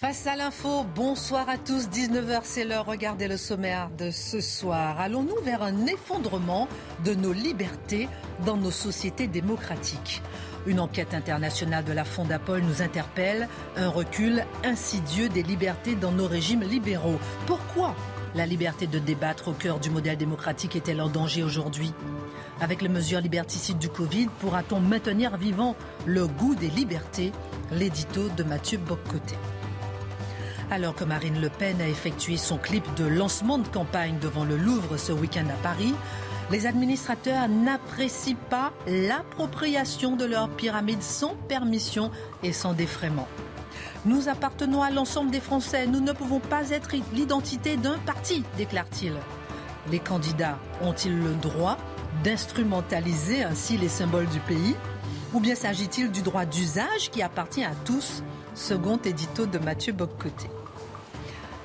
[0.00, 1.88] Face à l'info, bonsoir à tous.
[1.88, 2.86] 19h, c'est l'heure.
[2.86, 4.98] Regardez le sommaire de ce soir.
[4.98, 6.68] Allons-nous vers un effondrement
[7.04, 8.08] de nos libertés
[8.46, 10.22] dans nos sociétés démocratiques?
[10.64, 13.46] Une enquête internationale de la Fondapol nous interpelle.
[13.76, 17.20] Un recul insidieux des libertés dans nos régimes libéraux.
[17.46, 17.94] Pourquoi
[18.34, 21.92] la liberté de débattre au cœur du modèle démocratique est-elle en danger aujourd'hui?
[22.62, 27.32] Avec les mesures liberticides du Covid, pourra-t-on maintenir vivant le goût des libertés?
[27.70, 29.36] L'édito de Mathieu Boccoté.
[30.70, 34.56] Alors que Marine Le Pen a effectué son clip de lancement de campagne devant le
[34.56, 35.92] Louvre ce week-end à Paris,
[36.52, 42.12] les administrateurs n'apprécient pas l'appropriation de leur pyramide sans permission
[42.44, 43.26] et sans défraiement.
[44.04, 45.88] Nous appartenons à l'ensemble des Français.
[45.88, 49.12] Nous ne pouvons pas être l'identité d'un parti, déclare-t-il.
[49.90, 51.78] Les candidats ont-ils le droit
[52.22, 54.76] d'instrumentaliser ainsi les symboles du pays?
[55.34, 58.22] Ou bien s'agit-il du droit d'usage qui appartient à tous?
[58.54, 60.48] Second édito de Mathieu Boccoté.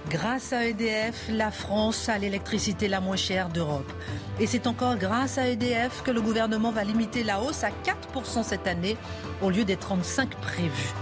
[0.09, 3.91] Grâce à EDF, la France a l'électricité la moins chère d'Europe.
[4.39, 8.43] Et c'est encore grâce à EDF que le gouvernement va limiter la hausse à 4%
[8.43, 8.97] cette année
[9.41, 10.93] au lieu des 35 prévus.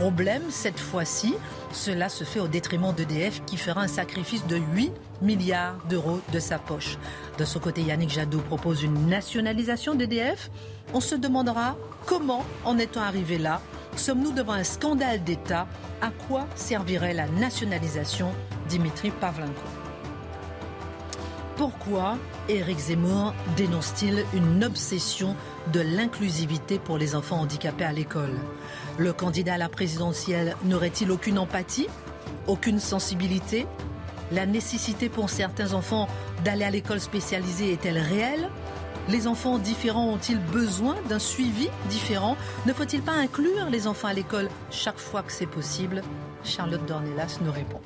[0.00, 1.34] Problème, cette fois-ci,
[1.72, 6.38] cela se fait au détriment d'EDF qui fera un sacrifice de 8 milliards d'euros de
[6.38, 6.96] sa poche.
[7.36, 10.50] De son côté, Yannick Jadot propose une nationalisation d'EDF.
[10.94, 13.60] On se demandera comment en est-on arrivé là.
[13.94, 15.66] Sommes-nous devant un scandale d'État?
[16.00, 18.32] À quoi servirait la nationalisation?
[18.70, 19.79] Dimitri Pavlenko
[21.60, 22.16] Pourquoi
[22.48, 25.36] Éric Zemmour dénonce-t-il une obsession
[25.74, 28.32] de l'inclusivité pour les enfants handicapés à l'école?
[28.96, 31.86] Le candidat à la présidentielle n'aurait-il aucune empathie
[32.46, 33.66] Aucune sensibilité?
[34.32, 36.08] La nécessité pour certains enfants
[36.46, 38.48] d'aller à l'école spécialisée est-elle réelle?
[39.10, 42.38] Les enfants différents ont-ils besoin d'un suivi différent?
[42.64, 46.00] Ne faut-il pas inclure les enfants à l'école chaque fois que c'est possible?
[46.42, 47.82] Charlotte Dornelas nous répond.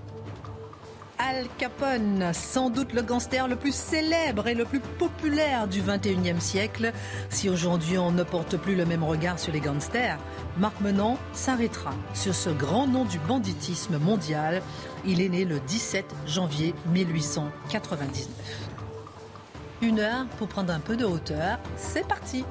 [1.27, 6.39] Al Capone, sans doute le gangster le plus célèbre et le plus populaire du 21e
[6.39, 6.93] siècle.
[7.31, 10.19] Si aujourd'hui on ne porte plus le même regard sur les gangsters,
[10.59, 14.61] Marc Menant s'arrêtera sur ce grand nom du banditisme mondial.
[15.07, 18.29] Il est né le 17 janvier 1899
[19.83, 21.59] une heure pour prendre un peu de hauteur.
[21.77, 22.45] C'est parti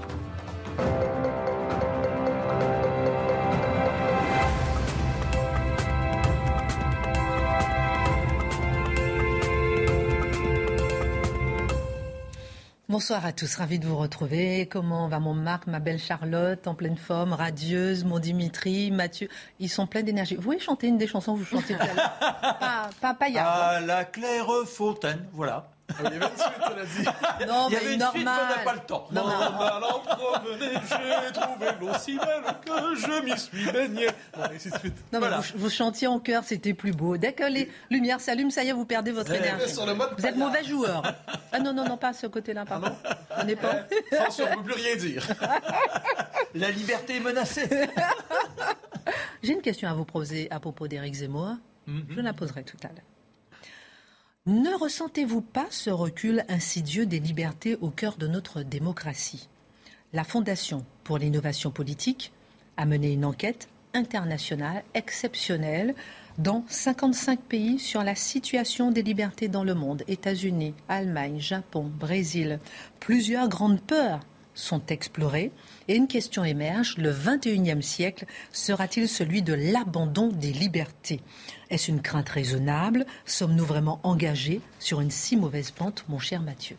[12.94, 14.68] Bonsoir à tous, ravi de vous retrouver.
[14.68, 19.30] Comment va mon Marc, ma belle Charlotte, en pleine forme, radieuse, mon Dimitri, Mathieu?
[19.60, 20.36] Ils sont pleins d'énergie.
[20.36, 22.18] Vous voulez chanter une des chansons que vous chantez tout à l'heure
[22.60, 25.73] Pas, pas, pas À la claire fontaine, voilà.
[25.90, 27.46] Ah, il y avait une suite, cela dit.
[27.48, 28.14] Non, Il y avait mais une normal.
[28.16, 29.08] suite, on n'a pas le temps.
[29.12, 34.08] Non, mais- En allant promener, j'ai trouvé l'eau si belle que je m'y suis baigné.
[34.36, 34.94] Bon, suite.
[35.12, 37.18] Non, mais vous, vous chantiez en chœur, c'était plus beau.
[37.18, 39.70] Dès que les lumières s'allument, ça y est, vous perdez votre énergie.
[39.74, 40.48] sur le mode Vous êtes paillard.
[40.50, 41.04] mauvais joueur.
[41.52, 42.96] Ah non, non, non, pas à ce côté-là, pardon.
[43.38, 43.76] On n'est pas.
[44.26, 45.28] Censure, on ne peut plus rien dire.
[46.56, 47.68] La liberté est menacée.
[49.42, 51.56] J'ai une question à vous poser à propos d'Éric Zemmour.
[51.88, 53.04] Je la poserai tout à l'heure.
[54.46, 59.48] Ne ressentez-vous pas ce recul insidieux des libertés au cœur de notre démocratie?
[60.12, 62.34] La Fondation pour l'innovation politique
[62.76, 65.96] a mené une enquête internationale exceptionnelle
[66.40, 70.04] dans 55 pays sur la situation des libertés dans le monde.
[70.10, 72.60] États-Unis, Allemagne, Japon, Brésil.
[73.00, 74.20] Plusieurs grandes peurs
[74.54, 75.52] sont explorées
[75.88, 76.98] et une question émerge.
[76.98, 81.22] Le 21e siècle sera-t-il celui de l'abandon des libertés?
[81.70, 83.06] Est-ce une crainte raisonnable?
[83.26, 86.78] Sommes-nous vraiment engagés sur une si mauvaise pente, mon cher Mathieu?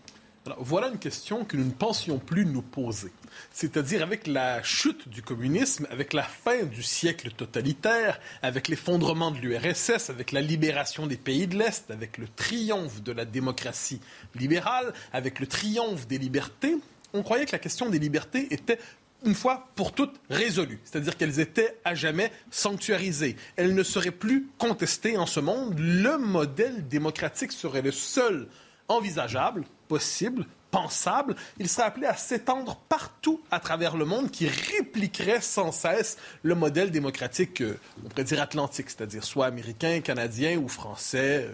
[0.58, 3.10] Voilà une question que nous ne pensions plus nous poser.
[3.50, 9.38] C'est-à-dire avec la chute du communisme, avec la fin du siècle totalitaire, avec l'effondrement de
[9.38, 14.00] l'URSS, avec la libération des pays de l'Est, avec le triomphe de la démocratie
[14.34, 16.76] libérale, avec le triomphe des libertés,
[17.14, 18.78] on croyait que la question des libertés était
[19.24, 23.36] une fois pour toutes résolue, c'est-à-dire qu'elles étaient à jamais sanctuarisées.
[23.56, 25.78] Elles ne seraient plus contestées en ce monde.
[25.78, 28.48] Le modèle démocratique serait le seul
[28.88, 35.40] envisageable, possible, pensable, il serait appelé à s'étendre partout à travers le monde qui répliquerait
[35.40, 40.68] sans cesse le modèle démocratique, euh, on pourrait dire atlantique, c'est-à-dire soit américain, canadien ou
[40.68, 41.48] français,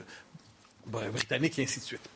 [0.94, 2.08] euh, britannique et ainsi de suite.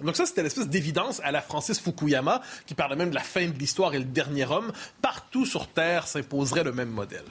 [0.00, 3.46] Donc ça, c'était l'espèce d'évidence à la Francis Fukuyama, qui parle même de la fin
[3.46, 4.72] de l'histoire et le dernier homme.
[5.02, 7.24] Partout sur Terre s'imposerait le même modèle.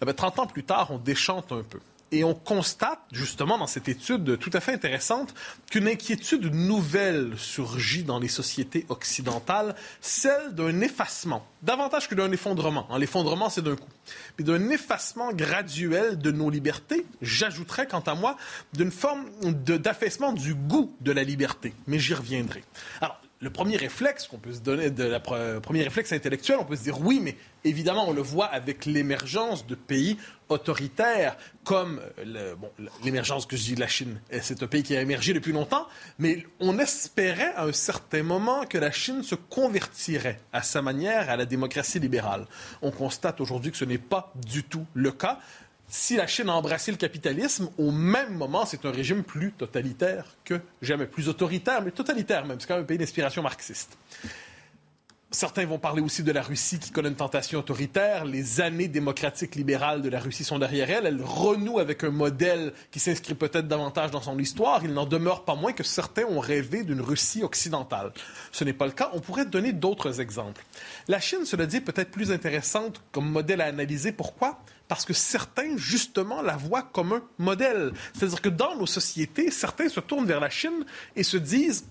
[0.00, 1.80] 30 eh ans plus tard, on déchante un peu.
[2.12, 5.34] Et on constate, justement, dans cette étude tout à fait intéressante,
[5.70, 12.86] qu'une inquiétude nouvelle surgit dans les sociétés occidentales, celle d'un effacement, davantage que d'un effondrement.
[12.96, 13.90] L'effondrement, c'est d'un coup.
[14.38, 18.36] Mais d'un effacement graduel de nos libertés, j'ajouterais, quant à moi,
[18.72, 21.74] d'une forme d'affaissement du goût de la liberté.
[21.88, 22.62] Mais j'y reviendrai.
[23.00, 24.90] Alors, le premier réflexe qu'on peut se donner,
[25.62, 29.66] premier réflexe intellectuel, on peut se dire oui, mais évidemment, on le voit avec l'émergence
[29.66, 30.16] de pays
[30.48, 32.00] autoritaires comme
[33.04, 34.20] l'émergence que je dis de la Chine.
[34.40, 35.86] C'est un pays qui a émergé depuis longtemps,
[36.18, 41.30] mais on espérait à un certain moment que la Chine se convertirait à sa manière
[41.30, 42.46] à la démocratie libérale.
[42.82, 45.40] On constate aujourd'hui que ce n'est pas du tout le cas
[45.88, 50.24] si la Chine a embrassé le capitalisme, au même moment, c'est un régime plus totalitaire
[50.44, 51.06] que jamais.
[51.06, 52.58] Plus autoritaire, mais totalitaire même.
[52.60, 53.96] C'est quand même un pays d'inspiration marxiste.
[55.36, 58.24] Certains vont parler aussi de la Russie qui connaît une tentation autoritaire.
[58.24, 61.04] Les années démocratiques libérales de la Russie sont derrière elle.
[61.04, 64.82] Elle renoue avec un modèle qui s'inscrit peut-être davantage dans son histoire.
[64.82, 68.12] Il n'en demeure pas moins que certains ont rêvé d'une Russie occidentale.
[68.50, 69.10] Ce n'est pas le cas.
[69.12, 70.64] On pourrait donner d'autres exemples.
[71.06, 74.12] La Chine, cela dit, est peut-être plus intéressante comme modèle à analyser.
[74.12, 74.58] Pourquoi?
[74.88, 77.92] parce que certains, justement, la voient comme un modèle.
[78.14, 80.84] C'est-à-dire que dans nos sociétés, certains se tournent vers la Chine
[81.16, 81.86] et se disent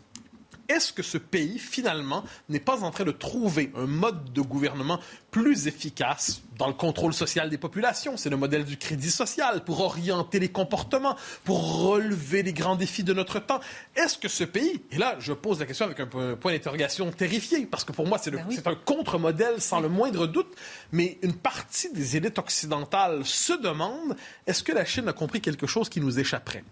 [0.67, 4.99] est-ce que ce pays, finalement, n'est pas en train de trouver un mode de gouvernement
[5.31, 8.17] plus efficace dans le contrôle social des populations?
[8.17, 13.03] C'est le modèle du crédit social pour orienter les comportements, pour relever les grands défis
[13.03, 13.59] de notre temps.
[13.95, 17.65] Est-ce que ce pays, et là, je pose la question avec un point d'interrogation terrifié,
[17.65, 20.53] parce que pour moi, c'est ben un contre-modèle sans le moindre doute,
[20.91, 24.15] mais une partie des élites occidentales se demande
[24.47, 26.63] est-ce que la Chine a compris quelque chose qui nous échapperait?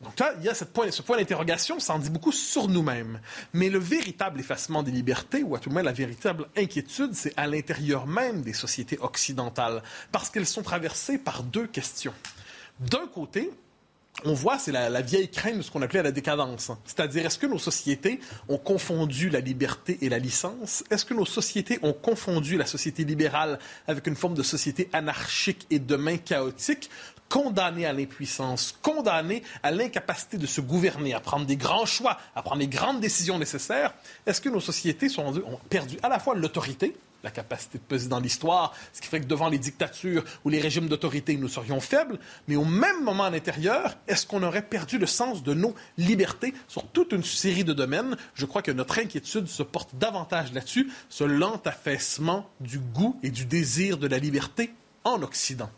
[0.00, 3.20] Donc là, il y a point, ce point d'interrogation, ça en dit beaucoup sur nous-mêmes.
[3.52, 7.32] Mais le véritable effacement des libertés, ou à tout le moins la véritable inquiétude, c'est
[7.36, 12.14] à l'intérieur même des sociétés occidentales, parce qu'elles sont traversées par deux questions.
[12.78, 13.50] D'un côté,
[14.24, 16.70] on voit, c'est la, vieille crainte de ce qu'on appelait la décadence.
[16.84, 20.82] C'est-à-dire, est-ce que nos sociétés ont confondu la liberté et la licence?
[20.90, 25.66] Est-ce que nos sociétés ont confondu la société libérale avec une forme de société anarchique
[25.70, 26.90] et demain chaotique?
[27.28, 32.42] Condamnés à l'impuissance, condamnés à l'incapacité de se gouverner, à prendre des grands choix, à
[32.42, 33.94] prendre les grandes décisions nécessaires,
[34.26, 38.20] est-ce que nos sociétés ont perdu à la fois l'autorité, la capacité de peser dans
[38.20, 42.18] l'histoire, ce qui fait que devant les dictatures ou les régimes d'autorité, nous serions faibles,
[42.46, 46.54] mais au même moment à l'intérieur, est-ce qu'on aurait perdu le sens de nos libertés
[46.68, 48.16] sur toute une série de domaines?
[48.34, 53.30] Je crois que notre inquiétude se porte davantage là-dessus, ce lent affaissement du goût et
[53.30, 54.72] du désir de la liberté
[55.04, 55.70] en Occident.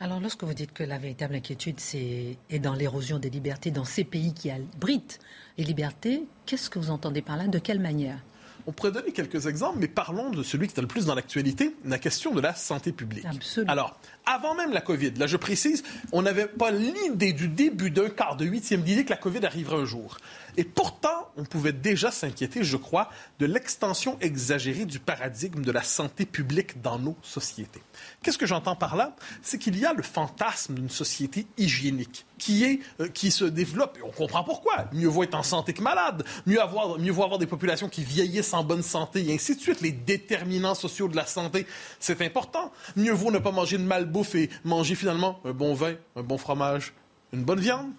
[0.00, 3.84] Alors, lorsque vous dites que la véritable inquiétude c'est, est dans l'érosion des libertés dans
[3.84, 5.18] ces pays qui abritent
[5.56, 7.48] les libertés, qu'est-ce que vous entendez par là?
[7.48, 8.20] De quelle manière?
[8.68, 11.74] On pourrait donner quelques exemples, mais parlons de celui qui est le plus dans l'actualité,
[11.86, 13.24] la question de la santé publique.
[13.24, 13.72] Absolument.
[13.72, 18.10] Alors, avant même la COVID, là je précise, on n'avait pas l'idée du début d'un
[18.10, 20.18] quart de huitième d'idée que la COVID arriverait un jour.
[20.58, 25.84] Et pourtant, on pouvait déjà s'inquiéter, je crois, de l'extension exagérée du paradigme de la
[25.84, 27.80] santé publique dans nos sociétés.
[28.24, 29.14] Qu'est-ce que j'entends par là?
[29.40, 33.98] C'est qu'il y a le fantasme d'une société hygiénique qui, euh, se développe.
[34.04, 34.86] On comprend pourquoi.
[34.92, 36.24] Mieux vaut être en santé que malade.
[36.44, 39.60] Mieux, avoir, mieux vaut avoir des populations qui vieillissent en bonne santé et ainsi de
[39.60, 39.80] suite.
[39.80, 41.68] Les déterminants sociaux de la santé,
[42.00, 42.72] c'est important.
[42.96, 46.36] Mieux vaut ne pas manger de malbouffe et manger finalement un bon vin, un bon
[46.36, 46.94] fromage,
[47.32, 47.92] une bonne viande.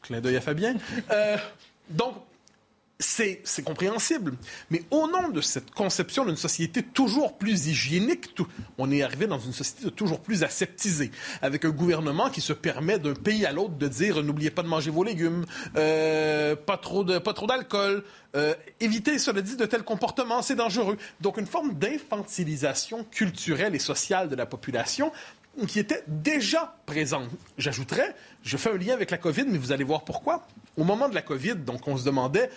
[0.00, 0.76] Clin d'œil à Fabien.
[1.10, 1.36] Euh,
[1.90, 2.14] donc,
[3.00, 4.34] c'est compréhensible.
[4.70, 8.34] Mais au nom de cette conception d'une société toujours plus hygiénique,
[8.76, 12.98] on est arrivé dans une société toujours plus aseptisée, avec un gouvernement qui se permet
[12.98, 15.44] d'un pays à l'autre de dire n'oubliez pas de manger vos légumes,
[15.76, 18.02] euh, pas trop d'alcool,
[18.34, 20.96] euh, évitez, cela dit, de tels comportements, c'est dangereux.
[21.20, 25.12] Donc une forme d'infantilisation culturelle et sociale de la population
[25.66, 27.28] qui était déjà présente.
[27.56, 30.46] J'ajouterais, je fais un lien avec la COVID, mais vous allez voir pourquoi.
[30.78, 32.50] Au moment de la COVID, donc on se demandait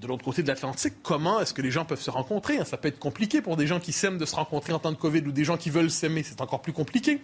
[0.00, 2.64] de l'autre côté de l'Atlantique, comment est-ce que les gens peuvent se rencontrer?
[2.64, 4.96] Ça peut être compliqué pour des gens qui s'aiment de se rencontrer en temps de
[4.96, 7.20] COVID ou des gens qui veulent s'aimer, c'est encore plus compliqué.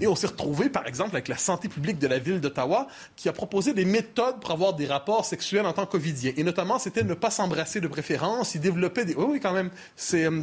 [0.00, 3.28] Et on s'est retrouvé, par exemple, avec la santé publique de la ville d'Ottawa, qui
[3.30, 6.32] a proposé des méthodes pour avoir des rapports sexuels en temps covidien.
[6.36, 8.54] Et notamment, c'était ne pas s'embrasser de préférence.
[8.54, 9.14] Ils développaient des...
[9.14, 9.70] Oui, oui, quand même.
[9.96, 10.24] C'est...
[10.24, 10.42] Euh,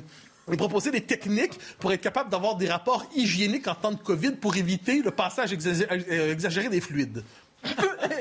[0.52, 4.34] ils proposaient des techniques pour être capable d'avoir des rapports hygiéniques en temps de COVID
[4.34, 7.24] pour éviter le passage exagéré des fluides.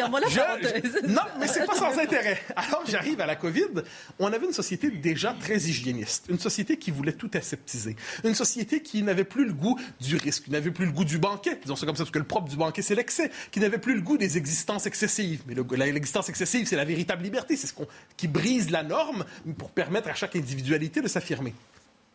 [0.00, 1.02] fermons la parenthèse.
[1.08, 2.40] non, mais c'est pas sans intérêt.
[2.56, 3.82] Alors, j'arrive à la COVID.
[4.18, 6.26] On avait une société déjà très hygiéniste.
[6.28, 7.96] Une société qui voulait tout aseptiser.
[8.24, 11.18] Une société qui n'avait plus le goût du risque, qui n'avait plus le goût du
[11.18, 11.58] banquet.
[11.62, 13.30] Disons ça comme ça, parce que le propre du banquet, c'est l'excès.
[13.50, 15.42] Qui n'avait plus le goût des existences excessives.
[15.46, 15.54] Mais
[15.86, 17.56] l'existence excessive, c'est la véritable liberté.
[17.56, 17.74] C'est ce
[18.16, 19.24] qui brise la norme
[19.58, 21.54] pour permettre à chaque individualité de s'affirmer.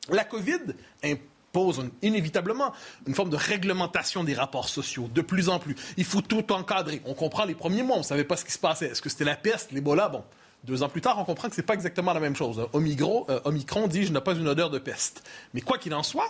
[0.09, 0.59] La COVID
[1.55, 2.73] pose inévitablement
[3.07, 5.73] une forme de réglementation des rapports sociaux, de plus en plus.
[5.95, 7.01] Il faut tout encadrer.
[7.05, 8.87] On comprend les premiers mois, on ne savait pas ce qui se passait.
[8.87, 10.09] Est-ce que c'était la peste, l'Ebola?
[10.09, 10.21] Bon,
[10.65, 12.67] deux ans plus tard, on comprend que ce n'est pas exactement la même chose.
[12.73, 15.23] Omicron, euh, Omicron dit «je n'ai pas une odeur de peste».
[15.53, 16.27] Mais quoi qu'il en soit,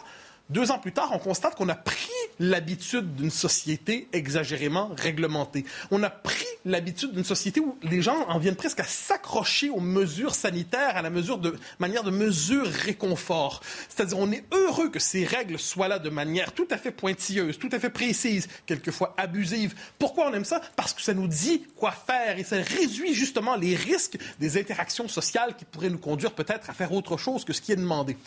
[0.49, 5.65] deux ans plus tard, on constate qu'on a pris l'habitude d'une société exagérément réglementée.
[5.89, 9.79] On a pris l'habitude d'une société où les gens en viennent presque à s'accrocher aux
[9.79, 13.61] mesures sanitaires, à la mesure de manière de mesure réconfort.
[13.89, 17.57] C'est-à-dire, on est heureux que ces règles soient là de manière tout à fait pointilleuse,
[17.57, 19.73] tout à fait précise, quelquefois abusive.
[19.97, 20.61] Pourquoi on aime ça?
[20.75, 25.07] Parce que ça nous dit quoi faire et ça réduit justement les risques des interactions
[25.07, 28.17] sociales qui pourraient nous conduire peut-être à faire autre chose que ce qui est demandé.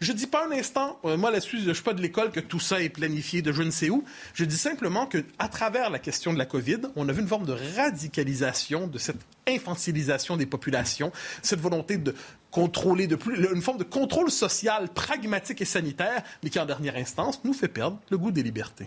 [0.00, 2.60] Je dis pas un instant, euh, moi là-dessus, je suis pas de l'école que tout
[2.60, 4.04] ça est planifié de je ne sais où.
[4.34, 7.28] Je dis simplement que à travers la question de la COVID, on a vu une
[7.28, 12.14] forme de radicalisation de cette infantilisation des populations, cette volonté de
[12.50, 13.08] contrôler
[13.52, 17.68] une forme de contrôle social pragmatique et sanitaire, mais qui en dernière instance nous fait
[17.68, 18.86] perdre le goût des libertés.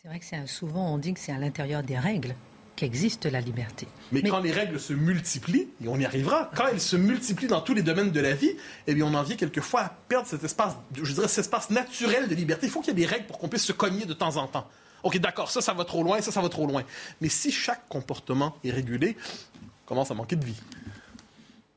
[0.00, 2.34] C'est vrai que souvent on dit que c'est à l'intérieur des règles
[2.78, 3.88] qu'existe la liberté.
[4.12, 7.60] Mais, quand les règles se multiplient, et on y arrivera, quand elles se multiplient dans
[7.60, 8.52] tous les domaines de la vie,
[8.86, 12.28] eh bien, on en vient quelquefois à perdre cet espace, je dirais, cet espace naturel
[12.28, 12.68] de liberté.
[12.68, 14.46] Il faut qu'il y ait des règles pour qu'on puisse se cogner de temps en
[14.46, 14.68] temps.
[15.02, 16.84] OK, d'accord, ça, ça va trop loin, ça, ça va trop loin.
[17.20, 19.16] Mais si chaque comportement est régulé,
[19.84, 20.60] on commence à manquer de vie.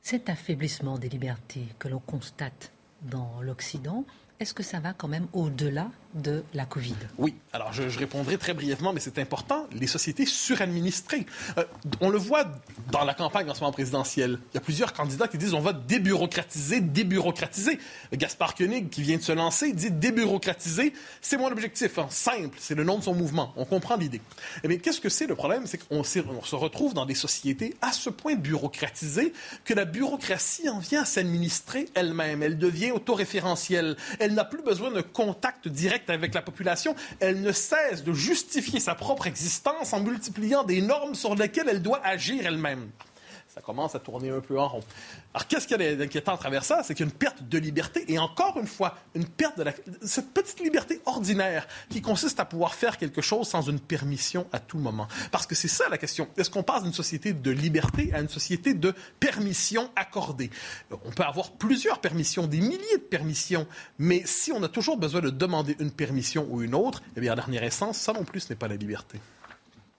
[0.03, 4.05] Cet affaiblissement des libertés que l'on constate dans l'Occident,
[4.39, 8.53] est-ce que ça va quand même au-delà de la Covid Oui, alors je, répondrai très
[8.53, 11.25] brièvement, mais c'est important, les sociétés suradministrées.
[11.57, 11.63] Euh,
[11.99, 12.45] on le voit
[12.91, 14.39] dans la campagne en ce moment présidentielle.
[14.51, 17.79] Il y a plusieurs candidats qui disent on va débureaucratiser, débureaucratiser.
[18.13, 22.07] Gaspard Koenig, qui vient de se lancer, dit débureaucratiser, c'est mon objectif, hein.
[22.09, 23.53] simple, c'est le nom de son mouvement.
[23.55, 24.21] On comprend l'idée.
[24.63, 25.65] Mais eh qu'est-ce que c'est le problème?
[25.65, 30.79] C'est qu'on se retrouve dans des sociétés à ce point bureaucratisées que la bureaucratie en
[30.79, 32.43] vient à s'administrer elle-même.
[32.43, 33.95] Elle devient autoréférentielle.
[34.19, 38.79] Elle n'a plus besoin de contact direct avec la population, elle ne cesse de justifier
[38.79, 42.89] sa propre existence en multipliant des normes sur lesquelles elle doit agir elle-même
[43.53, 44.83] ça commence à tourner un peu en rond.
[45.33, 46.83] Alors, qu'est-ce qu'il y a d'inquiétant à travers ça?
[46.83, 49.65] C'est qu'il y a une perte de liberté et encore une fois, une perte de
[50.07, 54.59] cette petite liberté ordinaire qui consiste à pouvoir faire quelque chose sans une permission à
[54.59, 55.07] tout moment.
[55.31, 56.29] Parce que c'est ça la question.
[56.37, 60.49] Est-ce qu'on passe d'une société de liberté à une société de permission accordée?
[61.03, 63.67] On peut avoir plusieurs permissions, des milliers de permissions,
[63.99, 67.33] mais si on a toujours besoin de demander une permission ou une autre, eh bien,
[67.33, 69.19] en dernière instance, ça non plus, ce n'est pas la liberté.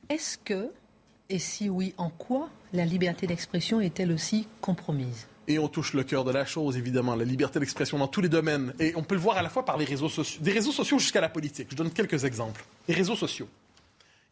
[0.09, 0.71] Est-ce que
[1.33, 5.27] et si oui, en quoi la liberté d'expression est-elle aussi compromise?
[5.49, 8.29] Et on touche le cœur de la chose, évidemment, la liberté d'expression dans tous les
[8.29, 8.75] domaines.
[8.79, 10.99] Et on peut le voir à la fois par les réseaux sociaux, des réseaux sociaux
[10.99, 11.69] jusqu'à la politique.
[11.71, 12.65] Je donne quelques exemples.
[12.87, 13.49] Les réseaux sociaux.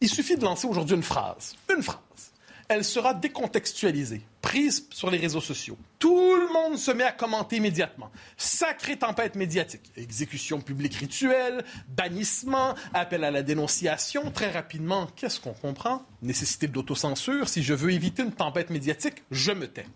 [0.02, 1.54] Il suffit de lancer aujourd'hui une phrase.
[1.74, 2.29] Une phrase
[2.70, 5.76] elle sera décontextualisée, prise sur les réseaux sociaux.
[5.98, 8.12] Tout le monde se met à commenter immédiatement.
[8.36, 9.90] Sacrée tempête médiatique.
[9.96, 14.30] Exécution publique rituelle, bannissement, appel à la dénonciation.
[14.30, 16.06] Très rapidement, qu'est-ce qu'on comprend?
[16.22, 17.48] Nécessité de l'autocensure.
[17.48, 19.86] Si je veux éviter une tempête médiatique, je me tais.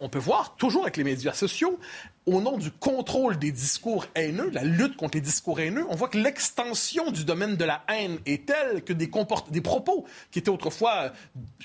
[0.00, 1.78] On peut voir, toujours avec les médias sociaux,
[2.26, 6.08] au nom du contrôle des discours haineux, la lutte contre les discours haineux, on voit
[6.08, 11.12] que l'extension du domaine de la haine est telle que des, propos qui étaient autrefois,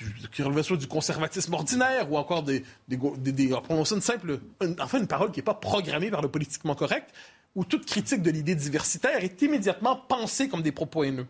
[0.01, 5.31] euh, qui relevaient soit du conservatisme ordinaire ou encore des, des, des, enfin une parole
[5.31, 7.09] qui n'est pas programmée par le politiquement correct,
[7.55, 11.27] où toute critique de l'idée diversitaire est immédiatement pensée comme des propos haineux.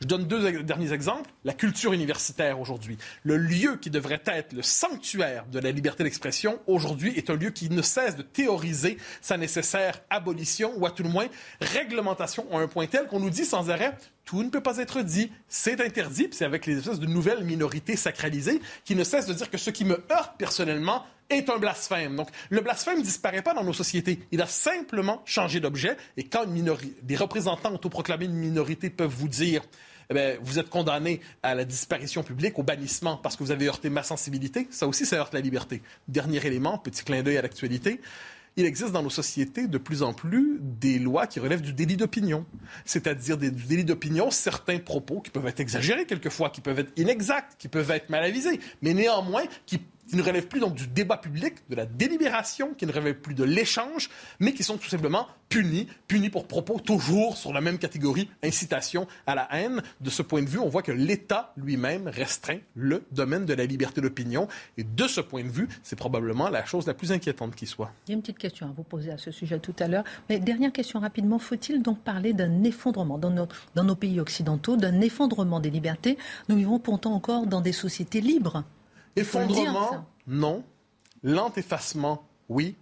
[0.00, 1.30] Je donne deux derniers exemples.
[1.44, 2.98] La culture universitaire aujourd'hui.
[3.22, 7.50] Le lieu qui devrait être le sanctuaire de la liberté d'expression, aujourd'hui, est un lieu
[7.50, 11.26] qui ne cesse de théoriser sa nécessaire abolition ou à tout le moins
[11.60, 15.02] réglementation à un point tel qu'on nous dit sans arrêt tout ne peut pas être
[15.02, 19.32] dit, c'est interdit, c'est avec les espèces de nouvelles minorités sacralisées qui ne cessent de
[19.32, 22.16] dire que ce qui me heurte personnellement est un blasphème.
[22.16, 24.20] Donc, le blasphème ne disparaît pas dans nos sociétés.
[24.32, 25.96] Il a simplement changé d'objet.
[26.16, 29.62] Et quand une des représentants autoproclamés d'une minorité peuvent vous dire
[30.10, 33.90] eh vous êtes condamné à la disparition publique, au bannissement, parce que vous avez heurté
[33.90, 34.68] ma sensibilité.
[34.70, 35.82] Ça aussi, ça heurte la liberté.
[36.06, 38.00] Dernier élément, petit clin d'œil à l'actualité
[38.56, 41.96] il existe dans nos sociétés de plus en plus des lois qui relèvent du délit
[41.96, 42.46] d'opinion,
[42.84, 47.56] c'est-à-dire du délit d'opinion, certains propos qui peuvent être exagérés quelquefois, qui peuvent être inexacts,
[47.58, 51.16] qui peuvent être mal avisés, mais néanmoins qui qui ne relèvent plus donc du débat
[51.16, 54.08] public, de la délibération, qui ne relèvent plus de l'échange,
[54.40, 59.06] mais qui sont tout simplement punis, punis pour propos toujours sur la même catégorie, incitation
[59.26, 59.82] à la haine.
[60.00, 63.64] De ce point de vue, on voit que l'État lui-même restreint le domaine de la
[63.64, 64.48] liberté d'opinion.
[64.76, 67.92] Et de ce point de vue, c'est probablement la chose la plus inquiétante qui soit.
[68.06, 70.04] Il y a une petite question à vous poser à ce sujet tout à l'heure.
[70.28, 74.76] Mais dernière question rapidement, faut-il donc parler d'un effondrement dans nos, dans nos pays occidentaux,
[74.76, 76.18] d'un effondrement des libertés?
[76.48, 78.64] Nous vivons pourtant encore dans des sociétés libres.
[79.16, 80.64] Effondrement, non.
[81.22, 82.76] Lent effacement, oui.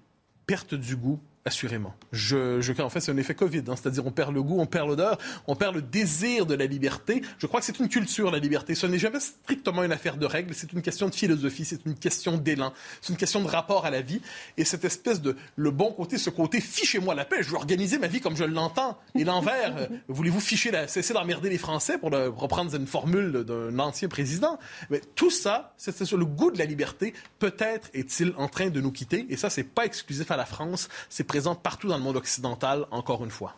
[0.46, 1.94] Perte du goût, Assurément.
[2.10, 3.74] Je, je, en fait, c'est un effet Covid, hein.
[3.76, 7.20] c'est-à-dire on perd le goût, on perd l'odeur, on perd le désir de la liberté.
[7.36, 8.74] Je crois que c'est une culture, la liberté.
[8.74, 11.96] Ce n'est jamais strictement une affaire de règles, c'est une question de philosophie, c'est une
[11.96, 12.72] question d'élan,
[13.02, 14.22] c'est une question de rapport à la vie.
[14.56, 17.98] Et cette espèce de, le bon côté, ce côté, fichez-moi la paix, je veux organiser
[17.98, 18.98] ma vie comme je l'entends.
[19.14, 23.78] Et l'envers, euh, voulez-vous ficher la, cesser d'emmerder les Français pour reprendre une formule d'un
[23.80, 24.58] ancien président?
[24.88, 28.80] Mais tout ça, c'est sur le goût de la liberté, peut-être est-il en train de
[28.80, 29.26] nous quitter.
[29.28, 30.88] Et ça, c'est pas exclusif à la France,
[31.34, 33.56] présente partout dans le monde occidental, encore une fois.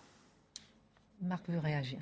[1.21, 1.99] Marc veut réagir.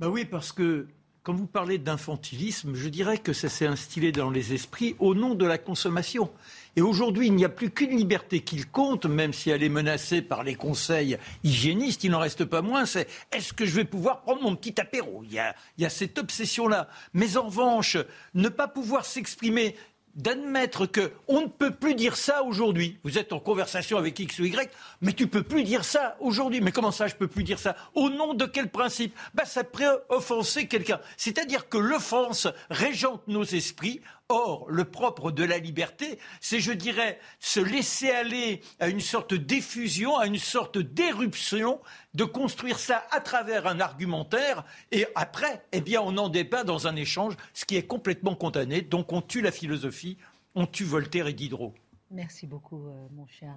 [0.00, 0.88] Ben oui, parce que
[1.22, 5.36] quand vous parlez d'infantilisme, je dirais que ça s'est instillé dans les esprits au nom
[5.36, 6.28] de la consommation.
[6.74, 10.22] Et aujourd'hui, il n'y a plus qu'une liberté qui compte, même si elle est menacée
[10.22, 14.22] par les conseils hygiénistes, il n'en reste pas moins, c'est est-ce que je vais pouvoir
[14.22, 15.22] prendre mon petit apéro?
[15.22, 16.88] Il y, a, il y a cette obsession-là.
[17.14, 17.96] Mais en revanche,
[18.34, 19.76] ne pas pouvoir s'exprimer
[20.14, 22.98] d'admettre que on ne peut plus dire ça aujourd'hui.
[23.04, 26.60] Vous êtes en conversation avec X ou Y, mais tu peux plus dire ça aujourd'hui.
[26.60, 27.76] Mais comment ça, je peux plus dire ça?
[27.94, 29.16] Au nom de quel principe?
[29.34, 31.00] Bah, ça pourrait offenser quelqu'un.
[31.16, 34.00] C'est-à-dire que l'offense régente nos esprits
[34.34, 39.34] Or, le propre de la liberté, c'est, je dirais, se laisser aller à une sorte
[39.34, 41.78] d'effusion, à une sorte d'éruption,
[42.14, 46.86] de construire ça à travers un argumentaire, et après, eh bien, on en débat dans
[46.86, 48.80] un échange, ce qui est complètement condamné.
[48.80, 50.16] Donc, on tue la philosophie,
[50.54, 51.74] on tue Voltaire et Diderot.
[52.10, 53.54] Merci beaucoup, euh, mon cher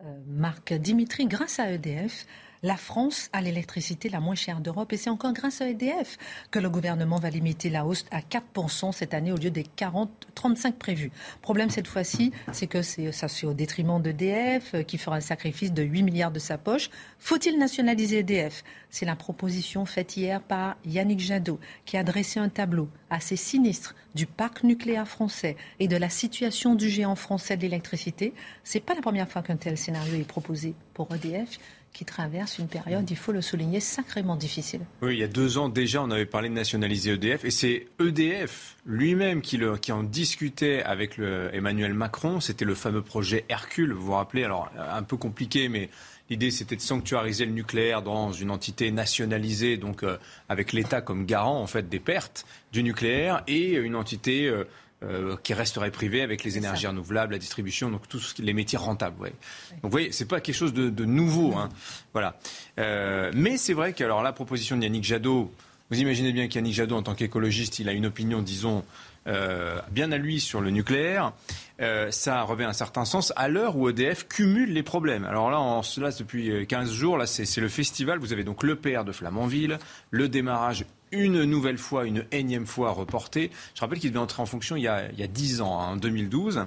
[0.00, 0.72] euh, euh, Marc.
[0.72, 2.26] Dimitri, grâce à EDF,
[2.62, 6.16] la France a l'électricité la moins chère d'Europe et c'est encore grâce à EDF
[6.52, 10.28] que le gouvernement va limiter la hausse à 4% cette année au lieu des 40,
[10.36, 11.10] 35 prévus.
[11.40, 15.72] Problème cette fois-ci, c'est que ça c'est au détriment d'EDF euh, qui fera un sacrifice
[15.72, 16.90] de 8 milliards de sa poche.
[17.18, 22.48] Faut-il nationaliser EDF C'est la proposition faite hier par Yannick Jadot qui a dressé un
[22.48, 27.62] tableau assez sinistre du parc nucléaire français et de la situation du géant français de
[27.62, 28.34] l'électricité.
[28.62, 31.58] C'est pas la première fois qu'un tel scénario est proposé pour EDF
[31.92, 34.80] qui traverse une période, il faut le souligner, sacrément difficile.
[35.02, 37.86] Oui, il y a deux ans déjà, on avait parlé de nationaliser EDF, et c'est
[38.00, 39.60] EDF lui-même qui,
[39.92, 41.18] en discutait avec
[41.52, 42.40] Emmanuel Macron.
[42.40, 45.90] C'était le fameux projet Hercule, vous vous rappelez, alors un peu compliqué, mais
[46.30, 50.16] l'idée c'était de sanctuariser le nucléaire dans une entité nationalisée, donc euh,
[50.48, 54.64] avec l'État comme garant en fait des pertes du nucléaire, et une entité euh,
[55.02, 59.20] euh, qui resterait privé avec les énergies renouvelables, la distribution, donc tous les métiers rentables.
[59.20, 59.30] Ouais.
[59.30, 61.54] Donc vous voyez, c'est pas quelque chose de, de nouveau.
[61.56, 61.70] Hein.
[62.12, 62.38] Voilà.
[62.78, 65.50] Euh, mais c'est vrai que alors la proposition de Yannick Jadot,
[65.90, 68.84] vous imaginez bien qu'Yannick Jadot, en tant qu'écologiste, il a une opinion, disons,
[69.26, 71.32] euh, bien à lui sur le nucléaire.
[71.80, 75.24] Euh, ça revêt un certain sens à l'heure où EDF cumule les problèmes.
[75.24, 78.18] Alors là, en cela, depuis 15 jours, là, c'est le festival.
[78.18, 79.78] Vous avez donc le PR de Flamanville,
[80.10, 83.50] le démarrage une nouvelle fois, une énième fois reporté.
[83.74, 85.80] Je rappelle qu'il devait entrer en fonction il y a, il y a 10 ans,
[85.80, 86.66] hein, en 2012.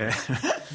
[0.00, 0.10] Euh,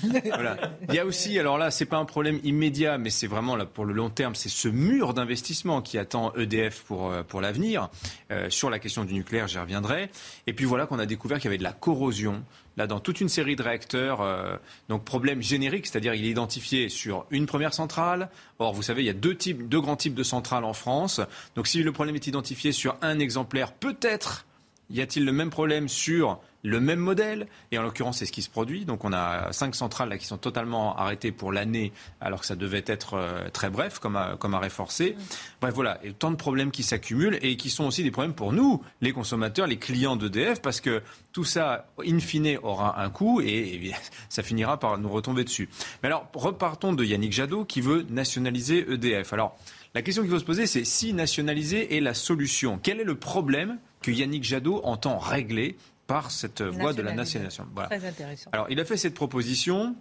[0.26, 0.58] voilà.
[0.90, 3.66] Il y a aussi, alors là, c'est pas un problème immédiat, mais c'est vraiment là
[3.66, 7.90] pour le long terme, c'est ce mur d'investissement qui attend EDF pour, euh, pour l'avenir.
[8.32, 10.10] Euh, sur la question du nucléaire, j'y reviendrai.
[10.48, 12.44] Et puis voilà qu'on a découvert qu'il y avait de la corrosion
[12.78, 14.22] là dans toute une série de réacteurs.
[14.22, 14.58] Euh,
[14.90, 18.30] donc problème générique, c'est-à-dire il est identifié sur une première centrale.
[18.60, 21.22] Or, vous savez, il y a deux, types, deux grands types de centrales en France.
[21.56, 24.45] Donc si le problème est identifié sur un exemplaire, peut-être
[24.90, 28.42] y a-t-il le même problème sur le même modèle, et en l'occurrence, c'est ce qui
[28.42, 28.86] se produit.
[28.86, 32.56] Donc, on a cinq centrales là, qui sont totalement arrêtées pour l'année, alors que ça
[32.56, 35.16] devait être euh, très bref, comme, comme arrêt forcé.
[35.62, 38.52] Bref, voilà, et tant de problèmes qui s'accumulent et qui sont aussi des problèmes pour
[38.52, 43.42] nous, les consommateurs, les clients d'EDF, parce que tout ça, in fine, aura un coût
[43.42, 43.92] et,
[44.30, 45.70] ça finira par nous retomber dessus.
[46.02, 49.34] Mais alors, repartons de Yannick Jadot qui veut nationaliser EDF.
[49.34, 49.56] Alors,
[49.96, 53.16] la question qu'il faut se poser, c'est si nationaliser est la solution, quel est le
[53.16, 57.66] problème que Yannick Jadot entend régler par cette voie de la nationalisation?
[57.86, 58.50] Très intéressant.
[58.52, 59.96] Alors, il a fait cette proposition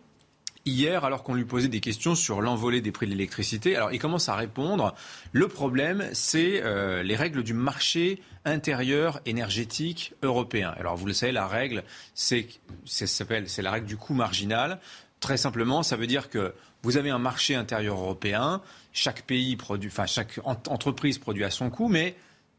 [0.66, 3.76] hier, alors qu'on lui posait des questions sur l'envolée des prix de l'électricité.
[3.76, 4.96] Alors, il commence à répondre.
[5.32, 10.74] Le problème, c'est euh, les règles du marché intérieur énergétique européen.
[10.76, 12.48] Alors, vous le savez, la règle, c'est,
[12.84, 14.80] c'est la règle du coût marginal.
[15.24, 18.60] Très simplement, ça veut dire que vous avez un marché intérieur européen.
[18.92, 22.14] Chaque pays produit, enfin, chaque entreprise produit à son coût, mais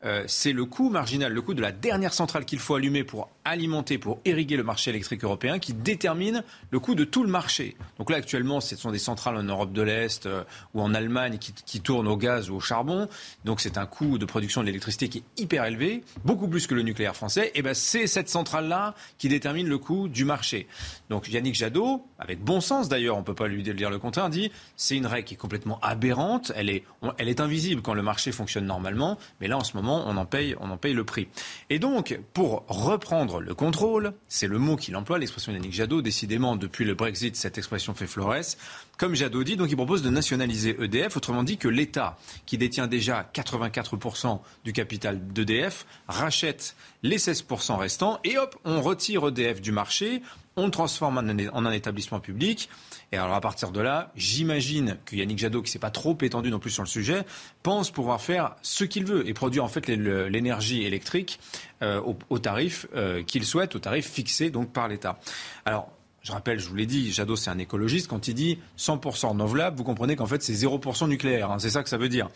[0.05, 3.29] euh, c'est le coût marginal, le coût de la dernière centrale qu'il faut allumer pour
[3.43, 7.75] alimenter, pour irriguer le marché électrique européen, qui détermine le coût de tout le marché.
[7.97, 11.37] Donc là, actuellement, ce sont des centrales en Europe de l'Est euh, ou en Allemagne
[11.37, 13.07] qui, tournent au gaz ou au charbon.
[13.43, 16.73] Donc c'est un coût de production de l'électricité qui est hyper élevé, beaucoup plus que
[16.73, 17.51] le nucléaire français.
[17.53, 20.67] Et ben c'est cette centrale-là qui détermine le coût du marché.
[21.09, 24.29] Donc Yannick Jadot, avec bon sens d'ailleurs, on ne peut pas lui dire le contraire,
[24.29, 26.51] dit c'est une règle qui est complètement aberrante.
[26.55, 26.83] Elle est,
[27.17, 30.25] elle est invisible quand le marché fonctionne normalement, mais là en ce moment, on en
[30.25, 31.27] paye, on en paye le prix.
[31.69, 36.01] Et donc, pour reprendre le contrôle, c'est le mot qu'il emploie, l'expression Yannick Jadot.
[36.01, 38.57] Décidément, depuis le Brexit, cette expression fait florès.
[38.97, 42.87] Comme Jadot dit, donc il propose de nationaliser EDF, autrement dit que l'État, qui détient
[42.87, 49.71] déjà 84% du capital d'EDF, rachète les 16% restants et hop, on retire EDF du
[49.71, 50.21] marché,
[50.55, 52.69] on le transforme en un, établissement public.
[53.11, 56.51] Et alors à partir de là, j'imagine que Yannick Jadot, qui s'est pas trop étendu
[56.51, 57.25] non plus sur le sujet,
[57.63, 61.39] pense pouvoir faire ce qu'il veut et produire en fait l'énergie électrique
[61.81, 65.19] euh, au, tarif euh, qu'il souhaite, au tarif fixé donc par l'État.
[65.65, 65.91] Alors
[66.21, 68.07] je rappelle, je vous l'ai dit, Jadot c'est un écologiste.
[68.07, 71.51] Quand il dit 100% renouvelable, vous comprenez qu'en fait c'est 0% nucléaire.
[71.51, 72.29] Hein, c'est ça que ça veut dire.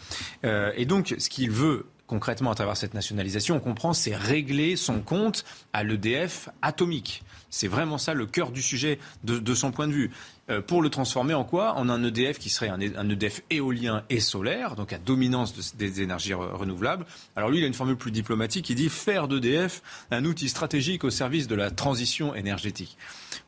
[0.45, 4.75] Euh, et donc ce qu'il veut concrètement à travers cette nationalisation, on comprend, c'est régler
[4.75, 7.23] son compte à l'EDF atomique.
[7.51, 10.11] C'est vraiment ça le cœur du sujet de, son point de vue.
[10.49, 11.75] Euh, pour le transformer en quoi?
[11.75, 16.33] En un EDF qui serait un, EDF éolien et solaire, donc à dominance des énergies
[16.33, 17.05] renouvelables.
[17.35, 19.81] Alors lui, il a une formule plus diplomatique, il dit faire d'EDF
[20.11, 22.97] un outil stratégique au service de la transition énergétique.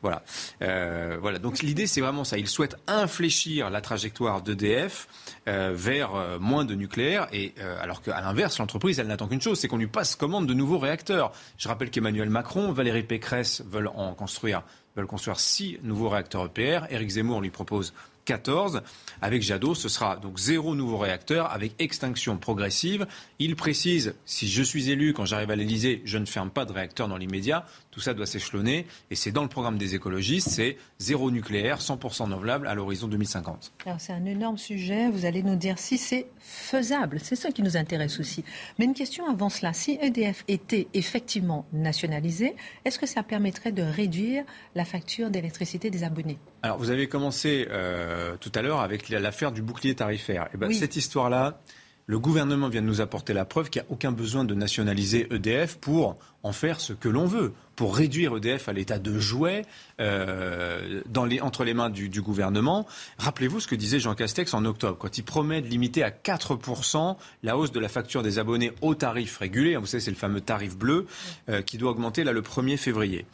[0.00, 0.22] Voilà.
[0.62, 1.38] Euh, voilà.
[1.38, 2.38] Donc l'idée, c'est vraiment ça.
[2.38, 5.08] Il souhaite infléchir la trajectoire d'EDF
[5.48, 6.10] euh, vers
[6.40, 7.26] moins de nucléaire.
[7.32, 10.54] Et alors qu'à l'inverse, l'entreprise, elle n'attend qu'une chose, c'est qu'on lui passe commande de
[10.54, 11.32] nouveaux réacteurs.
[11.58, 14.62] Je rappelle qu'Emmanuel Macron, Valérie Pécresse veulent en construire
[14.96, 16.86] veulent construire six nouveaux réacteurs EPR.
[16.90, 17.92] Éric Zemmour, lui propose
[18.24, 18.82] 14.
[19.20, 23.06] Avec Jadot, ce sera donc zéro nouveau réacteur avec extinction progressive.
[23.38, 26.72] Il précise, si je suis élu, quand j'arrive à l'Elysée, je ne ferme pas de
[26.72, 27.66] réacteur dans l'immédiat.
[27.92, 28.86] Tout ça doit s'échelonner.
[29.10, 33.74] Et c'est dans le programme des écologistes, c'est zéro nucléaire, 100% renouvelable à l'horizon 2050.
[33.84, 35.10] Alors c'est un énorme sujet.
[35.10, 37.20] Vous allez nous dire si c'est faisable.
[37.22, 38.44] C'est ça qui nous intéresse aussi.
[38.78, 39.74] Mais une question avant cela.
[39.74, 46.02] Si EDF était effectivement nationalisé, est-ce que ça permettrait de réduire la facture d'électricité des
[46.02, 46.38] abonnés?
[46.62, 50.44] Alors vous avez commencé euh, tout à l'heure avec l'affaire du bouclier tarifaire.
[50.44, 51.60] Et eh ben, Cette histoire-là,
[52.06, 55.28] le gouvernement vient de nous apporter la preuve qu'il n'y a aucun besoin de nationaliser
[55.30, 59.64] EDF pour en faire ce que l'on veut pour réduire EDF à l'état de jouet
[60.00, 62.86] euh, dans les, entre les mains du, du gouvernement.
[63.18, 67.16] Rappelez-vous ce que disait Jean Castex en octobre, quand il promet de limiter à 4%
[67.42, 69.76] la hausse de la facture des abonnés au tarif régulé.
[69.76, 71.06] Vous savez, c'est le fameux tarif bleu
[71.48, 73.24] euh, qui doit augmenter là le 1er février.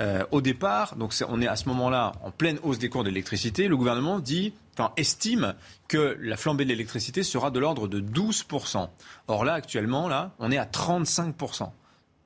[0.00, 3.68] Euh, au départ, donc on est à ce moment-là en pleine hausse des cours d'électricité.
[3.68, 4.52] Le gouvernement dit
[4.96, 5.54] Estime
[5.88, 8.88] que la flambée de l'électricité sera de l'ordre de 12%.
[9.28, 11.70] Or là, actuellement, là, on est à 35%.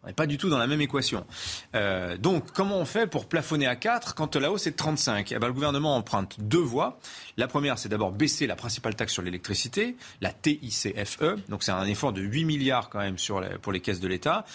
[0.03, 1.27] On n'est pas du tout dans la même équation.
[1.75, 5.31] Euh, donc, comment on fait pour plafonner à 4 quand la hausse est de 35
[5.31, 6.99] eh ben, Le gouvernement emprunte deux voies.
[7.37, 11.49] La première, c'est d'abord baisser la principale taxe sur l'électricité, la TICFE.
[11.51, 14.47] Donc, c'est un effort de 8 milliards quand même sur pour les caisses de l'État.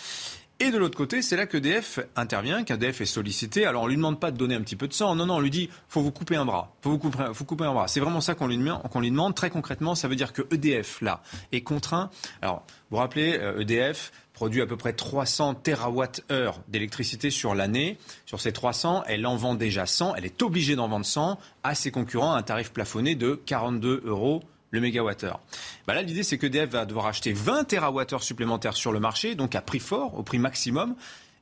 [0.62, 3.65] Et de l'autre côté, c'est là qu'EDF intervient, qu'EDF est sollicité.
[3.65, 5.39] Alors on lui demande pas de donner un petit peu de sang, non, non, on
[5.41, 7.89] lui dit faut vous couper un bras, faut vous couper, faut couper un bras.
[7.89, 9.36] C'est vraiment ça qu'on lui, lui demande.
[9.36, 12.10] Très concrètement, ça veut dire que EDF là est contraint.
[12.41, 17.54] Alors vous vous rappelez, EDF euh, e produit à peu près 300 TWh d'électricité sur
[17.54, 17.98] l'année.
[18.26, 20.15] Sur ces 300, elle en vend déjà 100.
[20.15, 24.04] Elle est obligée d'en vendre 100 à ses concurrents à un tarif plafonné de 42
[24.06, 25.39] euros le mégawattheure.
[25.88, 29.36] Bah là, l'idée, c'est que EDF va devoir acheter 20 TWh supplémentaires sur le marché,
[29.36, 30.95] donc à prix fort, au prix maximum,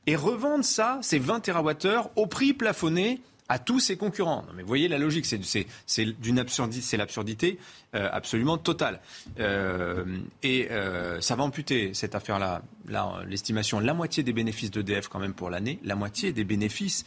[0.06, 4.44] et revendre ça, ces 20 TWh, au prix plafonné à tous ses concurrents.
[4.56, 7.58] mais vous voyez la logique, c'est d'une absurdité, l'absurdité
[7.94, 9.00] euh, absolument totale.
[9.38, 10.04] Euh,
[10.42, 12.62] et euh, ça va amputer cette affaire-là,
[13.26, 17.04] l'estimation, la moitié des bénéfices d'EDF quand même pour l'année, la moitié des bénéfices.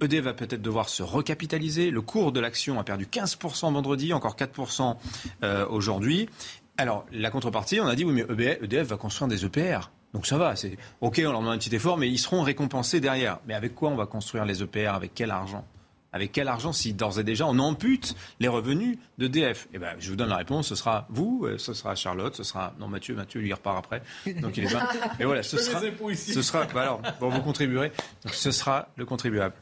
[0.00, 1.90] EDF va peut-être devoir se recapitaliser.
[1.90, 4.96] Le cours de l'action a perdu 15% vendredi, encore 4%
[5.42, 6.28] euh, aujourd'hui.
[6.76, 9.90] Alors, la contrepartie, on a dit, oui, mais EDF va construire des EPR.
[10.12, 13.00] Donc ça va, c'est OK, on leur demande un petit effort, mais ils seront récompensés
[13.00, 13.38] derrière.
[13.46, 15.64] Mais avec quoi on va construire les EPR Avec quel argent?
[16.12, 20.10] Avec quel argent si d'ores et déjà on ampute les revenus d'EDF Eh ben, je
[20.10, 20.66] vous donne la réponse.
[20.66, 23.14] Ce sera vous, euh, ce sera Charlotte, ce sera non Mathieu.
[23.14, 24.02] Mathieu lui repart après,
[24.40, 24.88] donc il est pas.
[25.20, 25.80] Et voilà, ce sera,
[26.16, 26.64] ce sera.
[26.64, 27.92] Bah alors, bon, vous contribuerez.
[28.24, 29.54] Donc, ce sera le contribuable.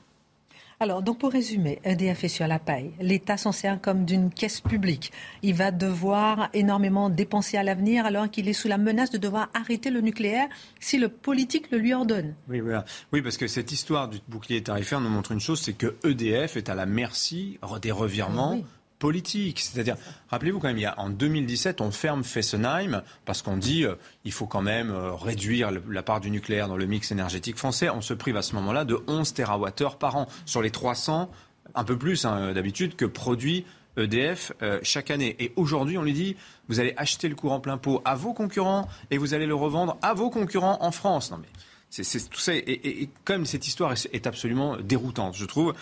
[0.81, 2.93] Alors, donc pour résumer, EDF est sur la paille.
[3.01, 5.11] L'État s'en sert comme d'une caisse publique.
[5.43, 9.49] Il va devoir énormément dépenser à l'avenir alors qu'il est sous la menace de devoir
[9.55, 10.47] arrêter le nucléaire
[10.79, 12.37] si le politique le lui ordonne.
[12.49, 12.85] Oui, voilà.
[13.13, 16.57] oui parce que cette histoire du bouclier tarifaire nous montre une chose, c'est que EDF
[16.57, 18.61] est à la merci des revirements.
[18.63, 19.61] Ah politique.
[19.61, 19.97] C'est-à-dire,
[20.29, 24.63] rappelez-vous quand même, en 2017, on ferme Fessenheim parce qu'on dit euh, il faut quand
[24.63, 27.89] même euh, réduire la part du nucléaire dans le mix énergétique français.
[27.91, 31.31] On se prive à ce moment-là de 11 TWh par an sur les 300,
[31.75, 33.65] un peu plus hein, d'habitude, que produit
[33.97, 35.37] EDF euh, chaque année.
[35.39, 36.37] Et aujourd'hui, on lui dit
[36.69, 39.97] vous allez acheter le courant plein pot à vos concurrents et vous allez le revendre
[40.03, 41.31] à vos concurrents en France.
[41.31, 41.49] Non mais
[41.91, 42.55] c'est tout ça.
[42.55, 45.73] Et, comme cette histoire est, absolument déroutante, je trouve.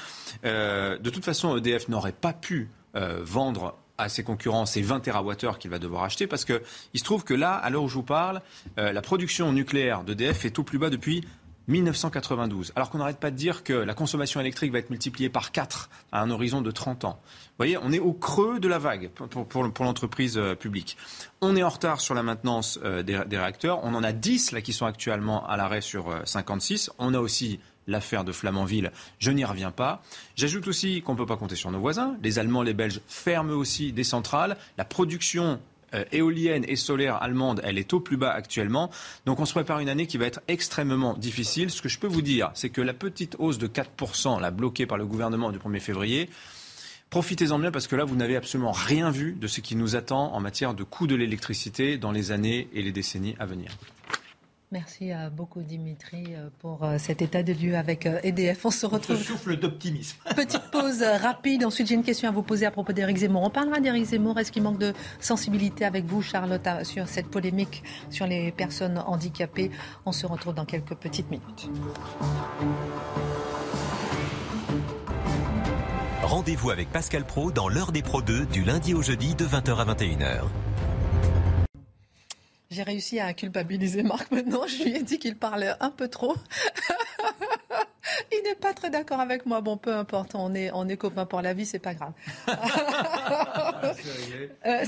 [0.44, 5.58] de toute façon, EDF n'aurait pas pu euh, vendre à ses concurrents ces 20 TWh
[5.58, 6.60] qu'il va devoir acheter parce qu'il
[6.94, 8.42] se trouve que là, à l'heure où je vous parle,
[8.78, 11.22] euh, la production nucléaire d'EDF est au plus bas depuis
[11.68, 12.72] 1992.
[12.76, 15.90] Alors qu'on n'arrête pas de dire que la consommation électrique va être multipliée par 4
[16.12, 17.20] à un horizon de 30 ans.
[17.22, 20.96] Vous voyez, on est au creux de la vague pour, l'entreprise euh, publique.
[21.40, 23.80] On est en retard sur la maintenance des, des, réacteurs.
[23.82, 26.90] On en a 10 là qui sont actuellement à l'arrêt sur 56.
[26.98, 30.02] On a aussi l'affaire de Flamanville, je n'y reviens pas.
[30.34, 32.16] J'ajoute aussi qu'on ne peut pas compter sur nos voisins.
[32.22, 34.56] Les Allemands, les Belges ferment aussi des centrales.
[34.78, 35.60] La production
[35.94, 38.90] euh, éolienne et solaire allemande, elle est au plus bas actuellement.
[39.24, 41.70] Donc on se prépare une année qui va être extrêmement difficile.
[41.70, 44.86] Ce que je peux vous dire, c'est que la petite hausse de 4%, la bloquée
[44.86, 46.28] par le gouvernement du 1er février,
[47.08, 50.34] Profitez-en bien parce que là, vous n'avez absolument rien vu de ce qui nous attend
[50.34, 53.70] en matière de coût de l'électricité dans les années et les décennies à venir.
[54.72, 58.58] Merci beaucoup Dimitri euh, pour euh, cet état de lieu avec EDF.
[58.58, 59.22] Euh, e On se retrouve.
[59.22, 60.18] souffle d'optimisme.
[60.36, 61.64] Petite pause rapide.
[61.64, 63.44] Ensuite, j'ai une question à vous poser à propos d'Éric Zemmour.
[63.44, 64.38] On parlera d'Éric Zemmour.
[64.40, 69.70] Est-ce qu'il manque de sensibilité avec vous, Charlotte, sur cette polémique sur les personnes handicapées?
[70.04, 71.70] On se retrouve dans quelques petites minutes.
[76.22, 79.76] Rendez-vous avec Pascal Pro dans l'heure des Pro 2 du lundi au jeudi de 20h
[79.76, 80.42] à 21h.
[82.70, 84.66] J'ai réussi à culpabiliser Marc maintenant.
[84.66, 86.34] Je lui ai dit qu'il parlait un peu trop.
[88.32, 89.60] Il n'est pas très d'accord avec moi.
[89.60, 92.12] Bon, peu importe, on est, on est copains pour la vie, c'est pas grave.
[94.66, 94.84] Euh,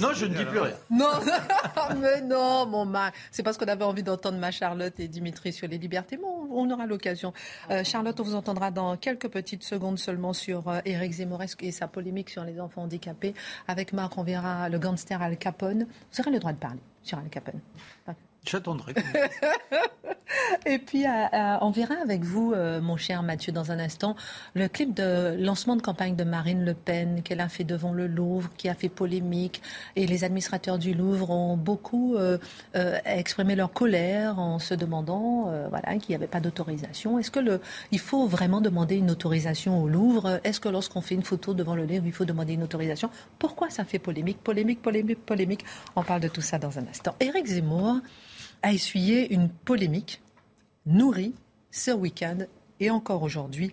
[0.00, 0.74] non, je ne dis plus rien.
[0.90, 1.10] Non,
[2.00, 3.14] mais non, mon Marc.
[3.30, 6.16] C'est parce qu'on avait envie d'entendre ma Charlotte et Dimitri sur les libertés.
[6.16, 7.32] Bon, on aura l'occasion.
[7.70, 11.72] Euh, Charlotte, on vous entendra dans quelques petites secondes seulement sur euh, Éric Zemmour et
[11.72, 13.34] sa polémique sur les enfants handicapés.
[13.66, 15.86] Avec Marc, on verra le gangster Al Capone.
[16.12, 17.60] Vous aurez le droit de parler sur Al Capone.
[18.46, 18.94] J'attendrai.
[20.66, 24.16] Et puis, euh, euh, on verra avec vous, euh, mon cher Mathieu, dans un instant,
[24.54, 28.06] le clip de lancement de campagne de Marine Le Pen qu'elle a fait devant le
[28.06, 29.62] Louvre, qui a fait polémique.
[29.94, 32.16] Et les administrateurs du Louvre ont beaucoup
[33.04, 37.18] exprimé leur colère en se demandant voilà, qu'il n'y avait pas d'autorisation.
[37.18, 40.40] Est-ce que le, il faut vraiment demander une autorisation au Louvre?
[40.44, 43.10] Est-ce que lorsqu'on fait une photo devant le Louvre, il faut demander une autorisation?
[43.38, 45.64] Pourquoi ça fait polémique Polémique, polémique, polémique?
[45.94, 47.14] On parle de tout ça dans un instant.
[47.20, 48.00] Éric Zemmour
[48.62, 50.20] a essuyé une polémique
[50.86, 51.34] nourrie
[51.70, 52.38] ce week-end
[52.80, 53.72] et encore aujourd'hui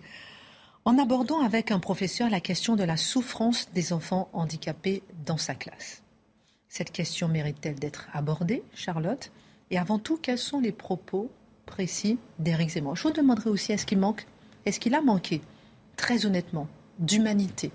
[0.84, 5.54] en abordant avec un professeur la question de la souffrance des enfants handicapés dans sa
[5.54, 6.02] classe.
[6.68, 9.30] Cette question mérite-t-elle d'être abordée, Charlotte?
[9.70, 11.30] Et avant tout, quels sont les propos
[11.66, 12.96] précis d'Éric Zemmour?
[12.96, 15.40] Je vous demanderai aussi, est-ce qu'il a manqué,
[15.96, 16.68] très honnêtement,
[16.98, 17.70] d'humanité,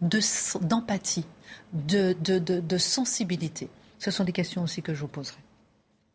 [0.00, 1.26] d'empathie,
[1.72, 3.68] de, de sensibilité?
[3.98, 5.38] Ce sont des questions aussi que je vous poserai.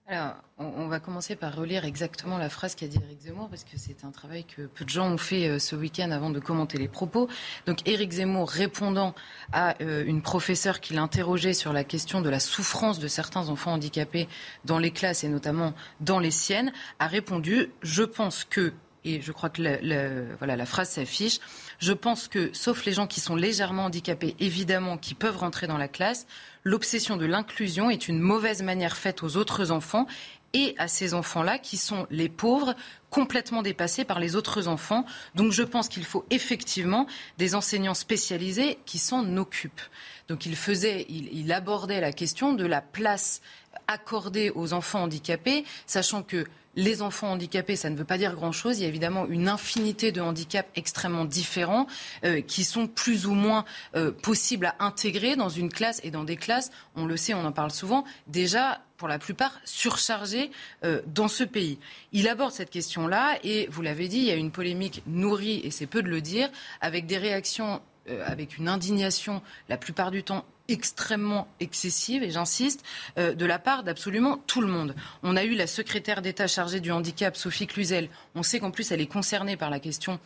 [0.10, 3.76] Alors, on, va commencer par relire exactement la phrase qu'a dit Éric Zemmour, parce que
[3.76, 6.78] c'est un travail que peu de gens ont fait euh, ce week-end avant de commenter
[6.78, 7.28] les propos.
[7.66, 9.14] Donc, Éric Zemmour, répondant
[9.52, 13.74] à euh, une professeure qui l'interrogeait sur la question de la souffrance de certains enfants
[13.74, 14.30] handicapés
[14.64, 19.34] dans les classes et notamment dans les siennes, a répondu Je pense que, et je
[19.34, 21.40] crois que voilà, la phrase s'affiche,
[21.80, 25.78] je pense que, sauf les gens qui sont légèrement handicapés, évidemment, qui peuvent rentrer dans
[25.78, 26.28] la classe,
[26.68, 30.06] l'obsession de l'inclusion est une mauvaise manière faite aux autres enfants
[30.54, 32.76] et à ces enfants-là qui sont les pauvres
[33.10, 35.06] complètement dépassés par les autres enfants.
[35.34, 39.82] Donc je pense qu'il faut effectivement des enseignants spécialisés qui s'en occupent.
[40.28, 43.42] Donc il faisait, il, abordait la question de la place
[43.88, 46.46] accordée aux enfants handicapés, sachant que
[46.78, 48.78] les enfants handicapés, ça ne veut pas dire grand-chose.
[48.78, 51.88] Il y a évidemment une infinité de handicaps extrêmement différents
[52.24, 56.24] euh, qui sont plus ou moins euh, possibles à intégrer dans une classe et dans
[56.24, 60.52] des classes, on le sait, on en parle souvent, déjà pour la plupart surchargées
[60.84, 61.80] euh, dans ce pays.
[62.14, 65.72] Il aborde cette question-là et, vous l'avez dit, il y a une polémique nourrie, et
[65.72, 67.82] c'est peu de le dire, avec des réactions,
[68.26, 72.84] avec une indignation la plupart du temps extrêmement excessive, et j'insiste,
[73.18, 74.96] euh, de la part d'absolument tout le monde.
[75.24, 78.10] On a eu la secrétaire d'État chargée du handicap, Sophie Cluzel.
[78.36, 80.20] On sait qu'en plus, elle est concernée par la question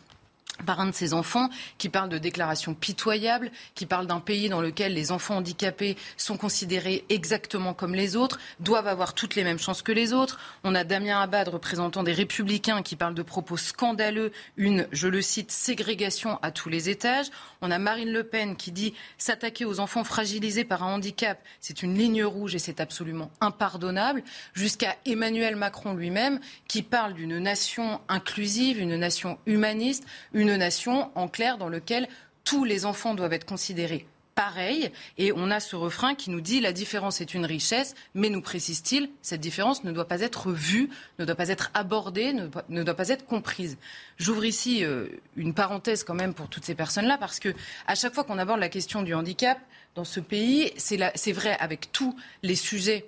[0.66, 4.60] par un de ses enfants qui parle de déclarations pitoyables, qui parle d'un pays dans
[4.60, 9.58] lequel les enfants handicapés sont considérés exactement comme les autres, doivent avoir toutes les mêmes
[9.58, 10.38] chances que les autres.
[10.62, 15.22] On a Damien Abad, représentant des Républicains, qui parle de propos scandaleux, une, je le
[15.22, 17.26] cite, ségrégation à tous les étages.
[17.60, 21.82] On a Marine Le Pen qui dit s'attaquer aux enfants fragilisés par un handicap, c'est
[21.82, 24.22] une ligne rouge et c'est absolument impardonnable,
[24.54, 30.04] jusqu'à Emmanuel Macron lui-même qui parle d'une nation inclusive, une nation humaniste,
[30.44, 32.08] nation, en clair, dans laquelle
[32.44, 34.90] tous les enfants doivent être considérés pareil.
[35.18, 38.40] Et on a ce refrain qui nous dit la différence est une richesse, mais nous
[38.40, 42.94] précise-t-il, cette différence ne doit pas être vue, ne doit pas être abordée, ne doit,
[42.94, 43.76] pas être comprise.
[44.18, 47.54] J'ouvre ici euh, une parenthèse quand même pour toutes ces personnes-là, parce que
[47.86, 49.58] à chaque fois qu'on aborde la question du handicap
[49.94, 53.06] dans ce pays, c'est vrai avec tous les sujets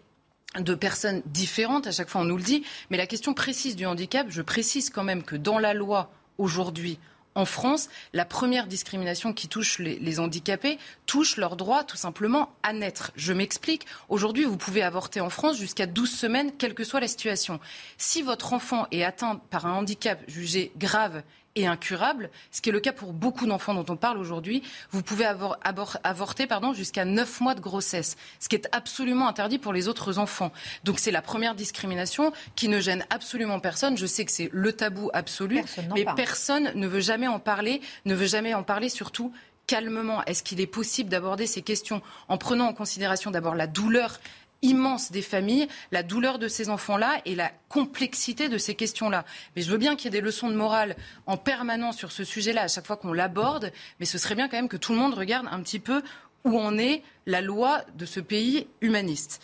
[0.59, 3.87] de personnes différentes, à chaque fois on nous le dit, mais la question précise du
[3.87, 6.99] handicap, je précise quand même que dans la loi aujourd'hui,
[7.35, 12.73] en France, la première discrimination qui touche les, handicapés touche leur droit tout simplement à
[12.73, 13.11] naître.
[13.17, 13.87] Je m'explique.
[14.09, 17.59] Aujourd'hui, vous pouvez avorter en France jusqu'à 12 semaines, quelle que soit la situation.
[17.99, 21.23] Si votre enfant est atteint par un handicap jugé grave
[21.57, 24.63] et incurable, ce qui est le cas pour beaucoup d'enfants dont on parle aujourd'hui.
[24.91, 25.59] Vous pouvez avoir,
[26.03, 30.19] avorter pardon, jusqu'à 9 mois de grossesse, ce qui est absolument interdit pour les autres
[30.19, 30.53] enfants.
[30.85, 33.97] Donc c'est la première discrimination qui ne gêne absolument personne.
[33.97, 35.63] Je sais que c'est le tabou absolu,
[35.95, 39.33] mais personne ne veut jamais en parler, ne veut jamais en parler surtout
[39.67, 40.25] calmement.
[40.25, 44.21] Est-ce qu'il est possible d'aborder ces questions en prenant en considération d'abord la douleur
[44.65, 49.25] immense des familles, la douleur de ces enfants-là et la complexité de ces questions-là.
[49.55, 50.97] Mais je veux bien qu'il y ait des leçons de morale
[51.27, 54.57] en permanence sur ce sujet-là à chaque fois qu'on l'aborde, mais ce serait bien quand
[54.57, 56.03] même que tout le monde regarde un petit peu
[56.45, 59.41] où en est la loi de ce pays humaniste.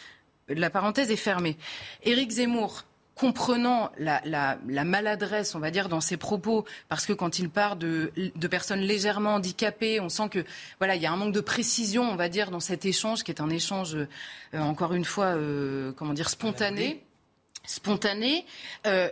[0.48, 1.56] La parenthèse est fermée.
[2.02, 2.84] Éric Zemmour,
[3.20, 8.10] comprenant la, maladresse, on va dire, dans ses propos, parce que quand il parle de,
[8.50, 10.44] personnes légèrement handicapées, on sent que
[10.78, 13.30] voilà, il y a un manque de précision, on va dire, dans cet échange, qui
[13.30, 14.06] est un échange, euh,
[14.54, 17.04] encore une fois, euh, comment dire, spontané,
[17.66, 18.46] spontané.
[18.86, 19.10] Euh,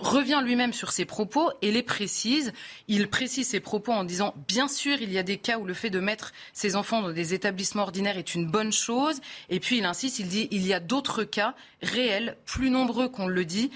[0.00, 2.52] revient lui-même sur ses propos et les précise.
[2.88, 5.74] Il précise ses propos en disant bien sûr il y a des cas où le
[5.74, 9.20] fait de mettre ses enfants dans des établissements ordinaires est une bonne chose.
[9.50, 13.28] Et puis il insiste, il dit il y a d'autres cas réels, plus nombreux qu'on
[13.28, 13.70] le dit,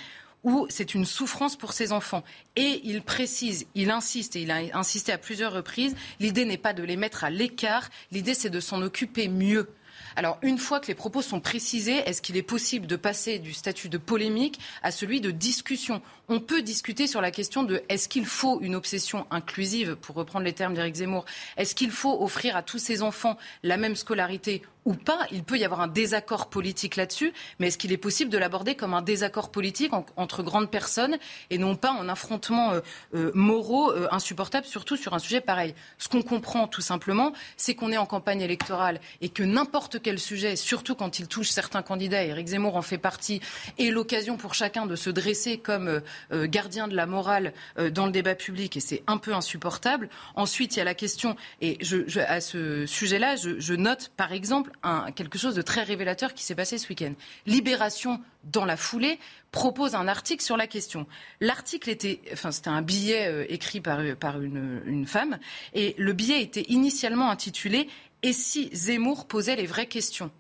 [0.45, 2.25] où c'est une souffrance pour ses enfants.
[2.57, 6.73] Et il précise, il insiste, et il a insisté à plusieurs reprises, l'idée n'est pas
[6.73, 9.69] de les mettre à l'écart, l'idée c'est de s'en occuper mieux.
[10.17, 13.53] Alors, une fois que les propos sont précisés, est-ce qu'il est possible de passer du
[13.53, 16.03] statut de polémique à celui de discussion?
[16.29, 20.45] On peut discuter sur la question de est-ce qu'il faut une obsession inclusive, pour reprendre
[20.45, 21.25] les termes d'Éric Zemmour.
[21.57, 25.27] Est-ce qu'il faut offrir à tous ces enfants la même scolarité ou pas.
[25.31, 28.75] Il peut y avoir un désaccord politique là-dessus, mais est-ce qu'il est possible de l'aborder
[28.75, 31.19] comme un désaccord politique entre grandes personnes
[31.51, 32.81] et non pas en affrontement euh,
[33.15, 35.75] euh, moraux euh, insupportables, surtout sur un sujet pareil?
[35.99, 40.19] Ce qu'on comprend tout simplement, c'est qu'on est en campagne électorale et que n'importe quel
[40.19, 43.41] sujet, surtout quand il touche certains candidats, Éric Zemmour en fait partie,
[43.79, 47.53] est l'occasion pour chacun de se dresser comme gardien de la morale
[47.91, 50.09] dans le débat public et c'est un peu insupportable.
[50.35, 54.72] Ensuite, il y a la question, et je, à ce sujet-là, je note par exemple
[55.15, 57.13] quelque chose de très révélateur qui s'est passé ce week-end.
[57.47, 59.19] Libération, dans la foulée,
[59.51, 61.07] propose un article sur la question.
[61.41, 65.39] L'article était, enfin, c'était un billet euh, écrit par, par une, une femme,
[65.75, 67.89] et le billet était initialement intitulé
[68.23, 70.31] Et si Zemmour posait les vraies questions?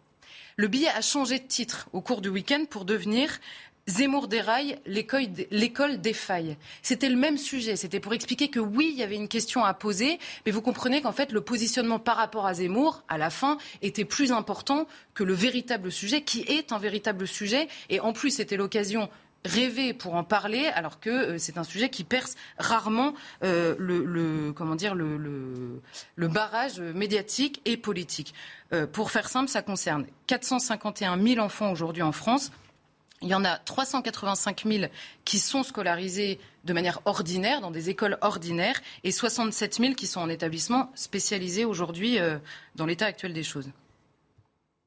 [0.56, 3.38] Le billet a changé de titre au cours du week-end pour devenir
[3.88, 6.56] Zemmour déraille, l'école défaille.
[6.82, 7.74] C'était le même sujet.
[7.74, 11.02] C'était pour expliquer que oui, il y avait une question à poser, mais vous comprenez
[11.02, 15.24] qu'en fait, le positionnement par rapport à Zemmour, à la fin, était plus important que
[15.24, 17.66] le véritable sujet, qui est un véritable sujet.
[17.90, 19.08] Et en plus, c'était l'occasion
[19.44, 24.52] rêvée pour en parler, alors que euh, c'est un sujet qui perce rarement euh, le,
[24.52, 25.80] comment dire, le,
[26.16, 28.34] barrage médiatique et politique.
[28.72, 32.52] Euh, pour faire simple, ça concerne 451 000 enfants aujourd'hui en France.
[33.22, 34.84] Il y en a 385 000
[35.24, 40.20] qui sont scolarisés de manière ordinaire, dans des écoles ordinaires, et 67 000 qui sont
[40.20, 42.38] en établissement spécialisé aujourd'hui euh,
[42.76, 43.70] dans l'état actuel des choses.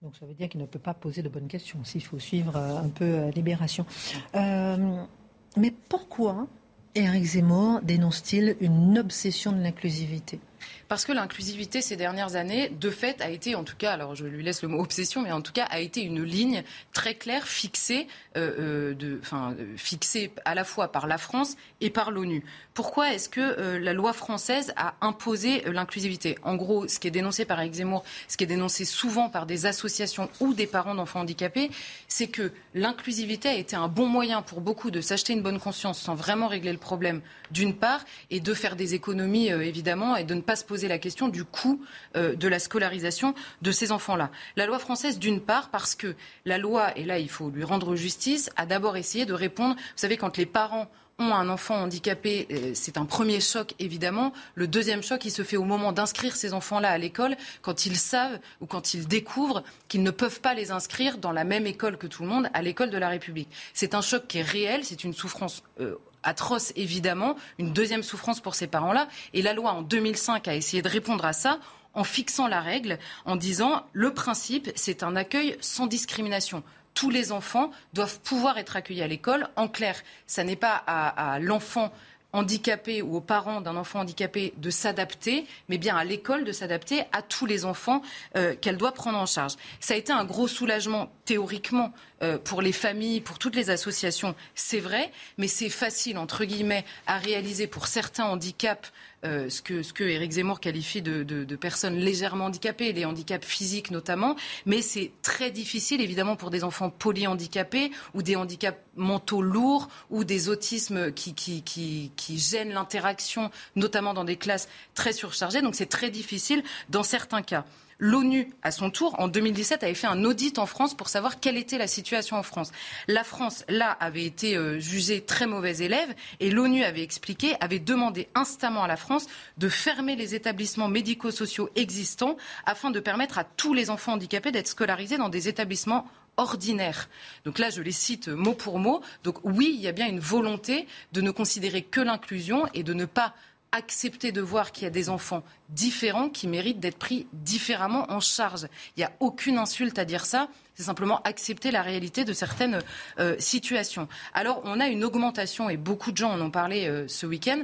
[0.02, 2.56] Donc ça veut dire qu'il ne peut pas poser de bonnes questions, s'il faut suivre
[2.56, 3.86] euh, un peu euh, Libération.
[4.34, 6.48] mais pourquoi
[6.94, 10.40] Éric Zemmour dénonce-t-il une obsession de l'inclusivité?
[10.88, 14.26] Parce que l'inclusivité ces dernières années, de fait, a été, en tout cas, alors je
[14.26, 17.48] lui laisse le mot obsession, mais en tout cas, a été une ligne très claire
[17.48, 22.44] fixée, euh, euh enfin, fixée à la fois par la France et par l'ONU.
[22.76, 26.38] Pourquoi est-ce que euh, la loi française a imposé euh, l'inclusivité?
[26.44, 29.46] En gros, ce qui est dénoncé par Eric Zemmour, ce qui est dénoncé souvent par
[29.46, 31.72] des associations ou des parents d'enfants handicapés,
[32.08, 36.00] c'est que l'inclusivité a été un bon moyen pour beaucoup de s'acheter une bonne conscience
[36.00, 40.34] sans vraiment régler le problème, d'une part, et de faire des économies, évidemment, et de
[40.34, 41.82] ne pas se poser poser la question du coût
[42.18, 44.30] euh, de la scolarisation de ces enfants-là.
[44.58, 47.96] La loi française, d'une part, parce que la loi, et là il faut lui rendre
[47.96, 52.46] justice, a d'abord essayé de répondre, vous savez, quand les parents ont un enfant handicapé,
[52.52, 54.34] euh, c'est un premier choc évidemment.
[54.56, 57.96] Le deuxième choc, il se fait au moment d'inscrire ces enfants-là à l'école, quand ils
[57.96, 61.98] savent ou quand ils découvrent qu'ils ne peuvent pas les inscrire dans la même école
[61.98, 63.48] que tout le monde, à l'école de la République.
[63.74, 65.96] C'est un choc qui est réel, c'est une souffrance euh,
[66.26, 69.08] atroce, évidemment, une deuxième souffrance pour ces parents-là.
[69.34, 71.60] Et la loi, en 2005, a essayé de répondre à ça
[71.94, 76.62] en fixant la règle, en disant le principe, c'est un accueil sans discrimination
[76.96, 79.50] tous les enfants doivent pouvoir être accueillis à l'école.
[79.56, 81.92] En clair, ça n'est pas à, l'enfant
[82.34, 87.04] handicapé ou aux parents d'un enfant handicapé de s'adapter, mais bien à l'école de s'adapter
[87.14, 88.02] à tous les enfants
[88.36, 89.54] euh, qu'elle doit prendre en charge.
[89.80, 91.94] Ça a été un gros soulagement théoriquement
[92.24, 96.86] euh, pour les familles, pour toutes les associations, c'est vrai, mais c'est facile, entre guillemets,
[97.08, 98.92] à réaliser pour certains handicaps.
[99.26, 104.36] Euh, ce, que, Éric Zemmour qualifie de, personnes légèrement handicapées, les handicaps physiques notamment,
[104.66, 110.24] mais c'est très difficile évidemment pour des enfants polyhandicapés ou des handicaps mentaux lourds ou
[110.24, 115.64] des autismes qui gênent l'interaction, notamment dans des classes très surchargées.
[115.64, 117.66] Donc c'est très difficile dans certains cas.
[117.98, 121.58] L'ONU, à son tour, en 2017, avait fait un audit en France pour savoir quelle
[121.58, 122.72] était la situation en France.
[123.08, 127.80] La France, là, avait été euh, jugée très mauvaise élève et l'ONU avait expliqué, avait
[127.80, 129.28] demandé instamment à la France
[129.58, 132.36] de fermer les établissements médico-sociaux existants
[132.66, 136.06] afin de permettre à tous les enfants handicapés d'être scolarisés dans des établissements
[136.38, 137.10] ordinaires.
[137.46, 139.02] Donc là, je les cite mot pour mot.
[139.24, 142.94] Donc oui, il y a bien une volonté de ne considérer que l'inclusion et de
[142.94, 143.34] ne pas
[143.76, 148.20] accepter de voir qu'il y a des enfants différents qui méritent d'être pris différemment en
[148.20, 148.68] charge.
[148.96, 150.50] Il n'y a aucune insulte à dire ça.
[150.74, 152.82] C'est simplement accepter la réalité de certaines
[153.20, 154.08] euh, situations.
[154.34, 157.64] Alors, on a une augmentation, et beaucoup de gens en ont parlé euh, ce week-end.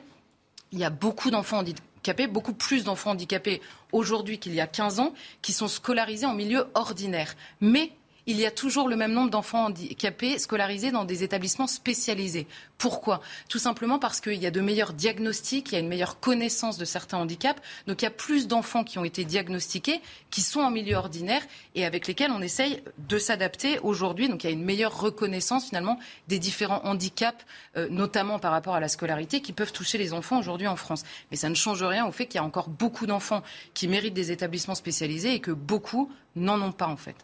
[0.71, 4.99] Il y a beaucoup d'enfants handicapés, beaucoup plus d'enfants handicapés aujourd'hui qu'il y a 15
[4.99, 7.35] ans, qui sont scolarisés en milieu ordinaire.
[7.59, 7.91] Mais
[8.27, 12.47] il y a toujours le même nombre d'enfants handicapés scolarisés dans des établissements spécialisés.
[12.77, 13.21] Pourquoi?
[13.49, 16.77] Tout simplement parce qu'il y a de meilleurs diagnostics, il y a une meilleure connaissance
[16.77, 17.61] de certains handicaps.
[17.87, 21.41] Donc il y a plus d'enfants qui ont été diagnostiqués, qui sont en milieu ordinaire
[21.75, 24.29] et avec lesquels on essaye de s'adapter aujourd'hui.
[24.29, 27.45] Donc il y a une meilleure reconnaissance finalement des différents handicaps,
[27.77, 31.03] euh, notamment par rapport à la scolarité, qui peuvent toucher les enfants aujourd'hui en France.
[31.29, 33.43] Mais ça ne change rien au fait qu'il y a encore beaucoup d'enfants
[33.73, 37.15] qui méritent des établissements spécialisés et que beaucoup n'en ont pas en fait.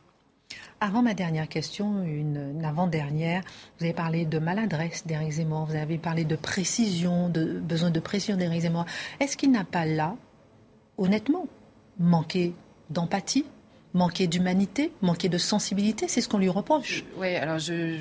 [0.80, 3.42] Avant ma dernière question, une, avant-dernière,
[3.78, 8.00] vous avez parlé de maladresse d'Éric Zemmour, vous avez parlé de précision, de besoin de
[8.00, 8.86] précision d'Éric Zemmour.
[9.20, 10.16] Est-ce qu'il n'a pas là,
[10.98, 11.48] honnêtement,
[12.00, 12.54] manqué
[12.92, 13.46] d'empathie
[13.94, 17.04] manquer d'humanité, manquer de sensibilité, c'est ce qu'on lui reproche.
[17.18, 17.96] Oui, alors je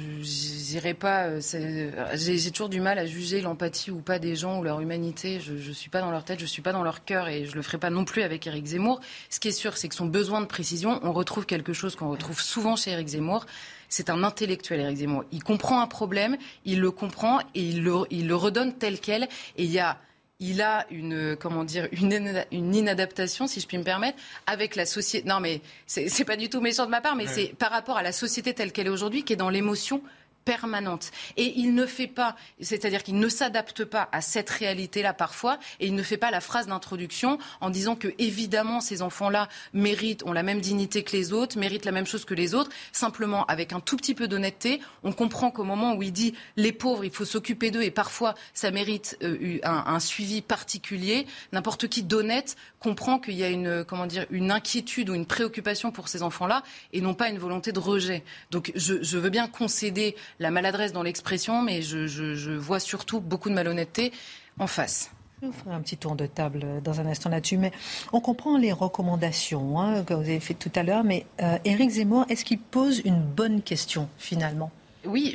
[0.72, 1.26] n'irai pas.
[1.26, 5.40] Euh, j'ai toujours du mal à juger l'empathie ou pas des gens ou leur humanité.
[5.40, 7.44] Je ne suis pas dans leur tête, je ne suis pas dans leur cœur et
[7.44, 9.00] je ne le ferai pas non plus avec Éric Zemmour.
[9.30, 12.10] Ce qui est sûr, c'est que son besoin de précision, on retrouve quelque chose qu'on
[12.10, 13.46] retrouve souvent chez Éric Zemmour.
[13.88, 15.24] C'est un intellectuel, Éric Zemmour.
[15.32, 19.24] Il comprend un problème, il le comprend et il le, il le redonne tel quel.
[19.56, 19.98] Et il y a
[20.38, 24.86] il a une comment dire une, une, inadaptation, si je puis me permettre, avec la
[24.86, 25.28] société.
[25.28, 28.02] Non, mais c'est pas du tout méchant de ma part, mais c'est par rapport à
[28.02, 30.02] la société telle qu'elle est aujourd'hui, qui est dans l'émotion
[30.46, 31.10] permanente.
[31.36, 35.88] Et il ne fait pas, c'est-à-dire qu'il ne s'adapte pas à cette réalité-là parfois, et
[35.88, 40.32] il ne fait pas la phrase d'introduction en disant que évidemment ces enfants-là méritent, ont
[40.32, 42.70] la même dignité que les autres, méritent la même chose que les autres.
[42.92, 46.72] Simplement, avec un tout petit peu d'honnêteté, on comprend qu'au moment où il dit les
[46.72, 51.26] pauvres, il faut s'occuper d'eux, et parfois ça mérite euh, un, un, suivi particulier.
[51.52, 55.90] N'importe qui d'honnête comprend qu'il y a une, comment dire, une inquiétude ou une préoccupation
[55.90, 58.22] pour ces enfants-là, et non pas une volonté de rejet.
[58.52, 63.48] Donc je, je veux bien concéder la maladresse dans l'expression, mais je, vois surtout beaucoup
[63.48, 64.12] de malhonnêteté
[64.58, 65.10] en face.
[65.42, 67.72] Je vous ferai un petit tour de table dans un instant là-dessus, mais
[68.12, 71.90] on comprend les recommandations hein, que vous avez faites tout à l'heure, mais euh, Éric
[71.90, 74.70] Zemmour, est-ce qu'il pose une bonne question finalement?
[75.06, 75.34] Oui,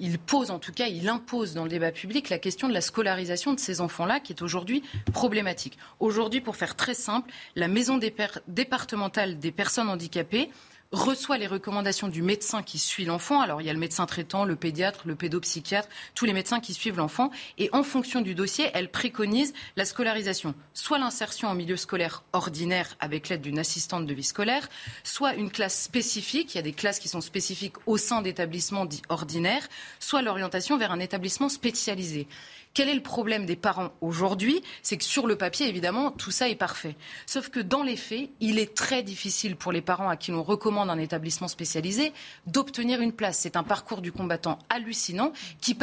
[0.00, 2.80] il pose en tout cas, il impose dans le débat public la question de la
[2.80, 4.82] scolarisation de ces enfants-là, qui est aujourd'hui
[5.12, 5.78] problématique.
[6.00, 8.00] Aujourd'hui, pour faire très simple, la maison
[8.48, 10.50] départementale des personnes handicapées
[10.94, 13.40] reçoit les recommandations du médecin qui suit l'enfant.
[13.40, 16.72] Alors il y a le médecin traitant, le pédiatre, le pédopsychiatre, tous les médecins qui
[16.72, 17.30] suivent l'enfant.
[17.58, 22.96] Et en fonction du dossier, elle préconise la scolarisation, soit l'insertion en milieu scolaire ordinaire
[23.00, 24.68] avec l'aide d'une assistante de vie scolaire,
[25.02, 26.54] soit une classe spécifique.
[26.54, 29.68] Il y a des classes qui sont spécifiques au sein d'établissements dits ordinaires,
[29.98, 32.28] soit l'orientation vers un établissement spécialisé.
[32.74, 34.60] Quel est le problème des parents aujourd'hui?
[34.82, 36.96] C'est que sur le papier, évidemment, tout ça est parfait.
[37.24, 40.42] Sauf que dans les faits, il est très difficile pour les parents à qui l'on
[40.42, 42.12] recommande un établissement spécialisé
[42.48, 43.38] d'obtenir une place.
[43.38, 45.76] C'est un parcours du combattant hallucinant qui,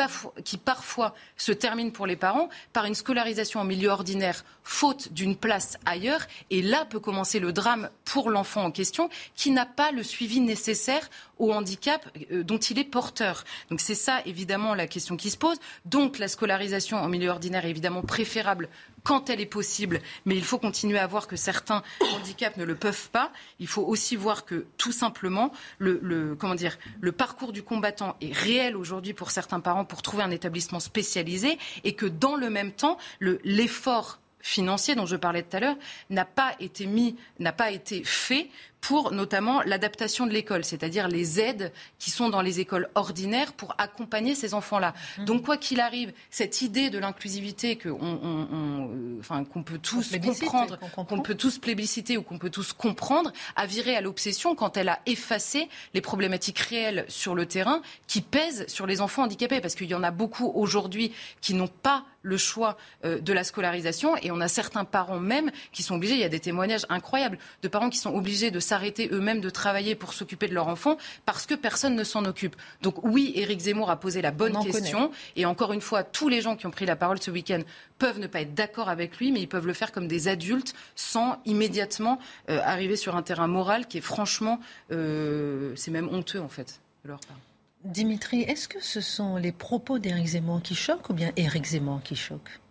[0.57, 5.77] parfois se termine pour les parents par une scolarisation en milieu ordinaire faute d'une place
[5.85, 6.27] ailleurs.
[6.49, 10.39] Et là peut commencer le drame pour l'enfant en question qui n'a pas le suivi
[10.39, 11.09] nécessaire
[11.39, 13.43] au handicap euh, dont il est porteur.
[13.69, 15.57] Donc c'est ça évidemment la question qui se pose.
[15.85, 18.69] Donc la scolarisation en milieu ordinaire est évidemment préférable
[19.03, 21.81] quand elle est possible, mais il faut continuer à voir que certains
[22.15, 23.31] handicaps ne le peuvent pas.
[23.59, 28.33] Il faut aussi voir que tout simplement le, comment dire, le parcours du combattant est
[28.33, 32.71] réel aujourd'hui pour certains parents pour trouver un établissement spécialisé et que dans le même
[32.71, 35.77] temps, l'effort financier dont je parlais tout à l'heure
[36.09, 38.49] n'a pas été mis, n'a pas été fait
[38.81, 43.75] pour notamment l'adaptation de l'école, c'est-à-dire les aides qui sont dans les écoles ordinaires pour
[43.77, 44.95] accompagner ces enfants-là.
[45.19, 45.25] Mmh.
[45.25, 50.79] Donc quoi qu'il arrive, cette idée de l'inclusivité que on, enfin, qu'on peut tous comprendre,
[50.95, 54.89] qu'on peut tous plébisciter ou qu'on peut tous comprendre, a viré à l'obsession quand elle
[54.89, 59.75] a effacé les problématiques réelles sur le terrain qui pèsent sur les enfants handicapés, parce
[59.75, 64.15] qu'il y en a beaucoup aujourd'hui qui n'ont pas le choix euh, de la scolarisation
[64.17, 67.37] et on a certains parents même qui sont obligés, il y a des témoignages incroyables
[67.61, 70.95] de parents qui sont obligés de s'arrêter eux-mêmes de travailler pour s'occuper de leur enfant
[71.25, 72.55] parce que personne ne s'en occupe.
[72.81, 75.11] Donc oui, Éric Zemmour a posé la bonne question.
[75.35, 77.59] Et encore une fois, tous les gens qui ont pris la parole ce week-end
[77.97, 80.73] peuvent ne pas être d'accord avec lui, mais ils peuvent le faire comme des adultes
[80.95, 82.17] sans immédiatement
[82.49, 84.61] euh, arriver sur un terrain moral qui est franchement,
[84.93, 87.37] euh, c'est même honteux en fait de leur part.
[87.83, 91.99] Dimitri, est-ce que ce sont les propos d'Éric Zemmour qui choquent ou bien Éric Zemmour
[92.03, 92.61] qui choque?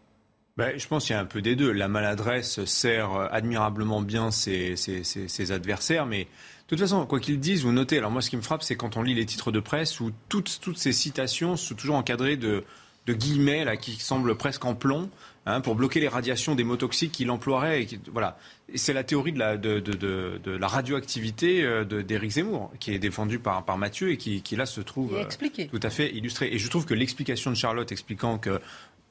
[0.57, 1.73] Ben, je pense qu'il y a un peu des deux.
[1.73, 6.29] La maladresse sert admirablement bien ses, adversaires, mais de
[6.69, 8.97] toute façon, quoi qu'ils disent, vous notez, alors moi ce qui me frappe, c'est quand
[8.97, 12.65] on lit les titres de presse où toutes, toutes ces citations sont toujours encadrées de,
[13.07, 15.11] de guillemets là, qui semblent presque en plomb.
[15.47, 17.87] Hein, pour bloquer les radiations des mots toxiques qu'il emploierait.
[18.13, 18.37] voilà.
[18.75, 22.99] C'est la théorie de la, de, de, de, la radioactivité euh, d'Éric Zemmour, qui est
[22.99, 25.25] défendue par, par Mathieu et qui, qui là se trouve euh,
[25.71, 26.51] tout à fait illustrée.
[26.53, 28.61] Et je trouve que l'explication de Charlotte expliquant que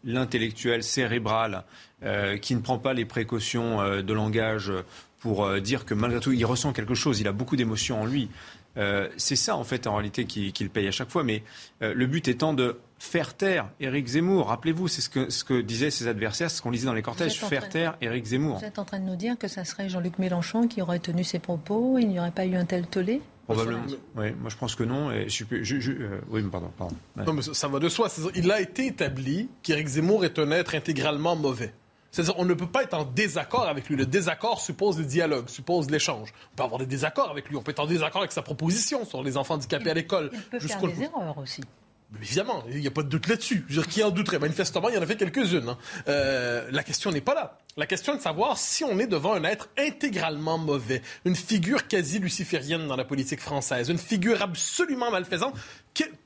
[0.03, 1.63] l'intellectuel cérébral
[2.03, 4.71] euh, qui ne prend pas les précautions euh, de langage
[5.19, 8.05] pour euh, dire que malgré tout il ressent quelque chose, il a beaucoup d'émotions en
[8.05, 8.29] lui.
[9.17, 11.23] c'est ça en fait en réalité qu'il paye à chaque fois.
[11.25, 11.43] Mais
[11.81, 14.47] le but étant de faire taire Éric Zemmour.
[14.47, 17.39] Rappelez-vous, c'est ce que, ce que disaient ses adversaires, ce qu'on lisait dans les cortèges,
[17.39, 18.59] faire taire Éric Zemmour.
[18.59, 21.25] Vous êtes en train de nous dire que ça serait Jean-Luc Mélenchon qui aurait tenu
[21.25, 23.21] ses propos, il n'y aurait pas eu un tel tollé?
[23.53, 23.83] Probablement.
[24.15, 25.11] Oui, moi je pense que non.
[25.11, 26.71] Et je, je, euh, oui, pardon.
[26.77, 26.95] pardon.
[27.17, 28.07] Non, mais ça, va de soi.
[28.35, 31.73] Il a été établi qu'Éric Zemmour est un être intégralement mauvais.
[32.11, 33.95] C'est-à-dire, on ne peut pas être en désaccord avec lui.
[33.95, 36.33] Le désaccord suppose le dialogue, suppose l'échange.
[36.53, 37.55] On peut avoir des désaccords avec lui.
[37.55, 40.29] On peut être en désaccord avec sa proposition sur les enfants handicapés à l'école.
[40.33, 41.61] Il peut faire des erreurs aussi.
[42.21, 43.65] Évidemment, il n'y a pas de doute là-dessus.
[43.89, 44.39] Qui en douterait?
[44.39, 45.69] Manifestement, il y en a fait quelques-unes.
[45.69, 45.77] Hein.
[46.07, 47.59] Euh, la question n'est pas là.
[47.77, 51.87] La question est de savoir si on est devant un être intégralement mauvais, une figure
[51.87, 55.53] quasi luciférienne dans la politique française, une figure absolument malfaisante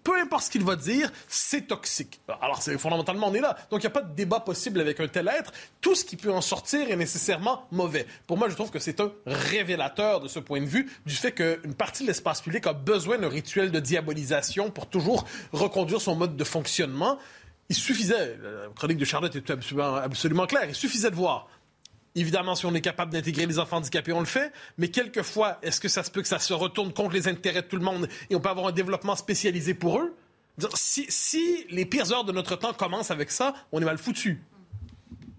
[0.04, 2.20] peu importe ce qu'il va dire, c'est toxique.
[2.42, 3.56] Alors, c'est, fondamentalement, on est là.
[3.70, 5.52] Donc, il n'y a pas de débat possible avec un tel être.
[5.82, 8.06] Tout ce qui peut en sortir est nécessairement mauvais.
[8.28, 11.32] Pour moi, je trouve que c'est un révélateur de ce point de vue du fait
[11.32, 16.16] qu'une partie de l'espace public a besoin d'un rituel de diabolisation pour toujours reconduire son
[16.16, 17.18] mode de fonctionnement.
[17.70, 21.48] Il suffisait, la chronique de Charlotte est absolument claire, il suffisait de voir
[22.16, 24.52] Évidemment, si on est capable d'intégrer les enfants handicapés, on le fait.
[24.78, 27.68] Mais quelquefois, est-ce que ça se peut que ça se retourne contre les intérêts de
[27.68, 30.16] tout le monde et on peut avoir un développement spécialisé pour eux?
[30.76, 34.40] Si, si les pires heures de notre temps commencent avec ça, on est mal foutu.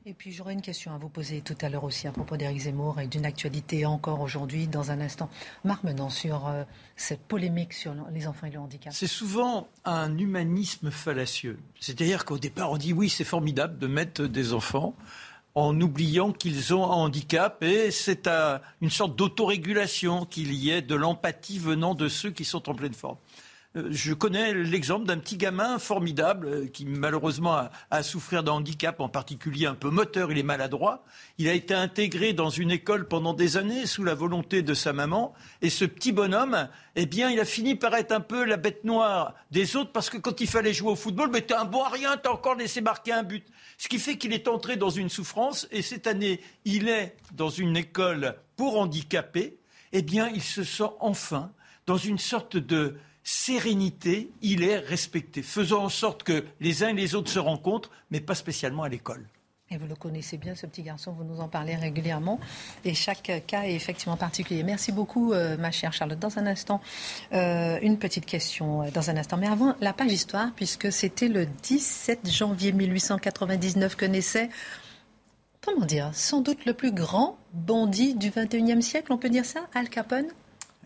[0.06, 2.58] Et puis j'aurais une question à vous poser tout à l'heure aussi à propos d'Éric
[2.60, 5.30] Zemmour et d'une actualité encore aujourd'hui dans un instant.
[5.64, 6.64] Marc Menon, sur euh,
[6.94, 8.92] cette polémique sur les enfants et le handicap.
[8.92, 11.58] C'est souvent un humanisme fallacieux.
[11.80, 14.94] C'est-à-dire qu'au départ on dit oui c'est formidable de mettre des enfants
[15.54, 20.82] en oubliant qu'ils ont un handicap et c'est à une sorte d'autorégulation qu'il y ait
[20.82, 23.16] de l'empathie venant de ceux qui sont en pleine forme.
[23.76, 28.52] Euh, je connais l'exemple d'un petit gamin formidable euh, qui malheureusement a, a souffert d'un
[28.52, 31.04] handicap, en particulier un peu moteur, il est maladroit.
[31.38, 34.92] Il a été intégré dans une école pendant des années sous la volonté de sa
[34.92, 35.34] maman.
[35.60, 38.84] Et ce petit bonhomme, eh bien, il a fini par être un peu la bête
[38.84, 41.82] noire des autres parce que quand il fallait jouer au football, mais t'es un bon
[41.82, 43.44] à rien, t'as encore laissé marquer un but.
[43.78, 47.50] Ce qui fait qu'il est entré dans une souffrance et cette année, il est dans
[47.50, 49.58] une école pour handicapés
[49.96, 51.52] eh bien, il se sent enfin
[51.86, 55.40] dans une sorte de sérénité, il est respecté.
[55.40, 58.88] Faisons en sorte que les uns et les autres se rencontrent, mais pas spécialement à
[58.88, 59.24] l'école.
[59.76, 62.38] Vous le connaissez bien, ce petit garçon, vous nous en parlez régulièrement.
[62.84, 64.62] Et chaque cas est effectivement particulier.
[64.62, 66.18] Merci beaucoup, euh, ma chère Charlotte.
[66.18, 66.80] Dans un instant,
[67.32, 69.36] euh, une petite question euh, dans un instant.
[69.36, 74.48] Mais avant, la page histoire, puisque c'était le 17 janvier 1899 que naissait,
[75.60, 79.66] comment dire, sans doute le plus grand bandit du 21e siècle, on peut dire ça,
[79.74, 80.26] Al Capone?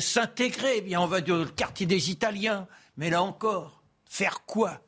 [0.00, 0.74] s'intégrer?
[0.78, 2.66] Eh bien, on va dans le quartier des Italiens.
[2.96, 4.80] Mais là encore, Faire quoi?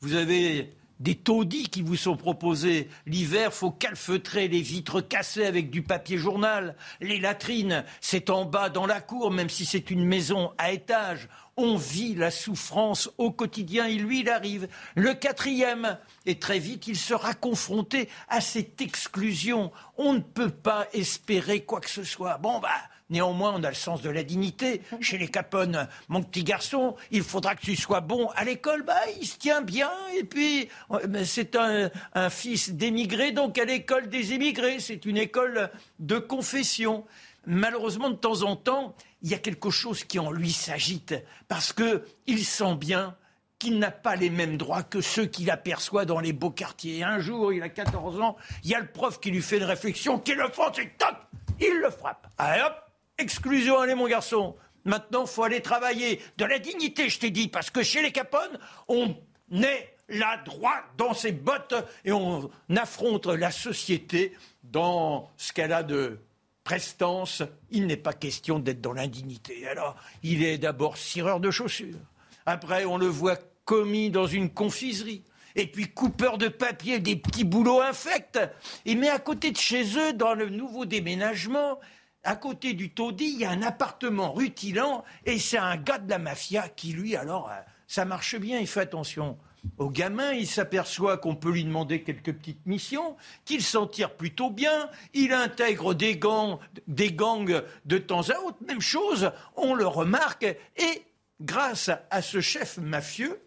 [0.00, 2.88] Vous avez des taudis qui vous sont proposés.
[3.06, 6.76] L'hiver, faut calfeutrer les vitres cassées avec du papier journal.
[7.00, 11.28] Les latrines, c'est en bas dans la cour, même si c'est une maison à étage.
[11.56, 14.68] On vit la souffrance au quotidien et lui, il arrive.
[14.94, 19.72] Le quatrième, et très vite, il sera confronté à cette exclusion.
[19.96, 22.38] On ne peut pas espérer quoi que ce soit.
[22.38, 22.68] Bon, bah,
[23.10, 24.82] Néanmoins, on a le sens de la dignité.
[25.00, 28.82] Chez les Capone, mon petit garçon, il faudra que tu sois bon à l'école.
[28.82, 29.90] Bah, il se tient bien.
[30.16, 31.90] Et puis, euh, c'est un,
[32.30, 34.78] fils d'émigré, donc à l'école des émigrés.
[34.80, 37.04] C'est une école de confession.
[37.46, 41.14] Malheureusement, de temps en temps, il y a quelque chose qui en lui s'agite.
[41.48, 43.16] Parce qu'il sent bien
[43.58, 47.02] qu'il n'a pas les mêmes droits que ceux qu'il aperçoit dans les beaux quartiers.
[47.02, 49.64] Un jour, il a 14 ans, il y a le prof qui lui fait une
[49.64, 51.16] réflexion, qui le fonce et toc,
[51.60, 52.28] il le frappe.
[52.38, 52.87] Allez hop,
[53.18, 54.54] Exclusion, allez mon garçon.
[54.84, 56.20] Maintenant, faut aller travailler.
[56.36, 59.14] De la dignité, je t'ai dit, parce que chez les Capones, on
[59.52, 65.82] est là droit dans ses bottes et on affronte la société dans ce qu'elle a
[65.82, 66.20] de
[66.62, 67.42] prestance.
[67.70, 69.66] Il n'est pas question d'être dans l'indignité.
[69.66, 71.98] Alors, il est d'abord cireur de chaussures.
[72.46, 75.24] Après, on le voit commis dans une confiserie.
[75.56, 78.38] Et puis coupeur de papier, des petits boulots infects.
[78.86, 81.80] Et mais à côté de chez eux, dans le nouveau déménagement,
[82.28, 86.10] à côté du taudis, il y a un appartement rutilant et c'est un gars de
[86.10, 87.54] la mafia qui, lui, alors, euh,
[87.86, 89.38] ça marche bien, il fait attention.
[89.78, 93.16] Au gamin, il s'aperçoit qu'on peut lui demander quelques petites missions,
[93.46, 98.58] qu'il s'en tire plutôt bien, il intègre des gangs, des gangs de temps à autre,
[98.66, 101.02] même chose, on le remarque, et
[101.40, 103.40] grâce à ce chef mafieux,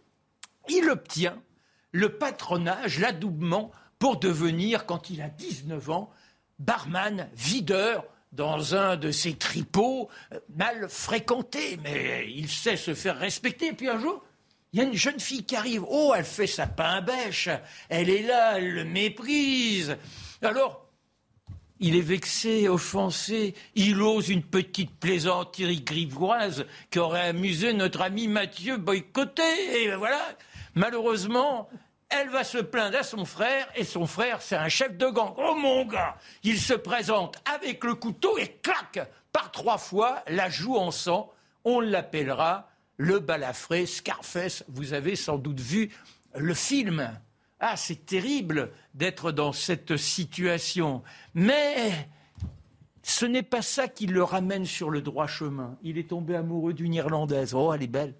[0.70, 1.40] il obtient
[1.92, 3.70] le patronage, l'adoubement,
[4.00, 6.10] pour devenir, quand il a 19 ans,
[6.58, 13.18] barman, videur dans un de ces tripots euh, mal fréquentés, mais il sait se faire
[13.18, 13.74] respecter.
[13.74, 14.24] Puis un jour,
[14.74, 15.84] il y a une jeune fille qui arrive.
[15.90, 17.50] Oh, elle fait sa pain bêche.
[17.90, 19.98] Elle est là, elle le méprise.
[20.42, 20.88] Alors,
[21.80, 23.54] il est vexé, offensé.
[23.76, 29.84] Il ose une petite plaisanterie grivoise qui aurait amusé notre ami Mathieu boycotté.
[29.84, 30.22] Et voilà.
[30.76, 31.68] Malheureusement,
[32.12, 35.34] elle va se plaindre à son frère, et son frère, c'est un chef de gang.
[35.38, 40.50] Oh mon gars Il se présente avec le couteau et clac Par trois fois, la
[40.50, 41.32] joue en sang.
[41.64, 44.64] On l'appellera le balafré Scarface.
[44.68, 45.92] Vous avez sans doute vu
[46.36, 47.10] le film.
[47.60, 51.04] Ah, c'est terrible d'être dans cette situation.
[51.34, 52.10] Mais
[53.04, 55.78] ce n'est pas ça qui le ramène sur le droit chemin.
[55.84, 57.54] Il est tombé amoureux d'une Irlandaise.
[57.54, 58.16] Oh, elle est belle.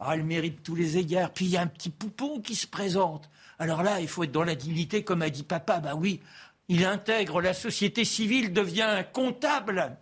[0.00, 1.30] Ah, elle mérite tous les égards.
[1.30, 3.28] Puis il y a un petit poupon qui se présente.
[3.58, 5.80] Alors là, il faut être dans la dignité, comme a dit papa.
[5.80, 6.20] Ben oui,
[6.68, 9.98] il intègre la société civile, devient comptable.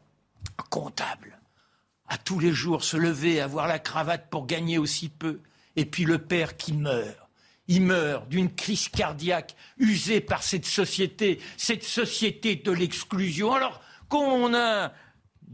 [0.70, 1.40] Comptable.
[2.06, 5.40] À tous les jours, se lever, avoir la cravate pour gagner aussi peu.
[5.74, 7.16] Et puis le père qui meurt.
[7.66, 13.52] Il meurt d'une crise cardiaque, usé par cette société, cette société de l'exclusion.
[13.52, 14.92] Alors, quand on a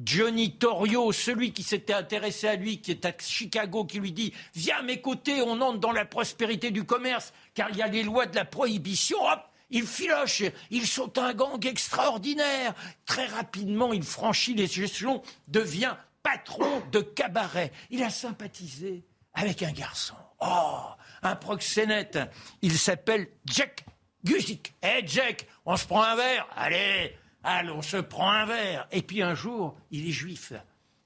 [0.03, 4.33] Johnny Torrio, celui qui s'était intéressé à lui, qui est à Chicago, qui lui dit
[4.55, 7.87] Viens à mes côtés, on entre dans la prospérité du commerce, car il y a
[7.87, 9.19] les lois de la prohibition.
[9.21, 9.41] Hop
[9.71, 12.75] il filoche, il saute un gang extraordinaire.
[13.07, 17.73] Très rapidement, il franchit les échelons, devient patron de cabaret.
[17.91, 20.15] Il a sympathisé avec un garçon.
[20.41, 20.83] Oh,
[21.23, 22.19] un proxénète.
[22.63, 23.85] Il s'appelle Jack
[24.25, 24.75] Guzik.
[24.83, 28.89] Eh Jack, on se prend un verre Allez, Allez, on se prend un verre.
[28.91, 30.53] Et puis un jour, il est juif.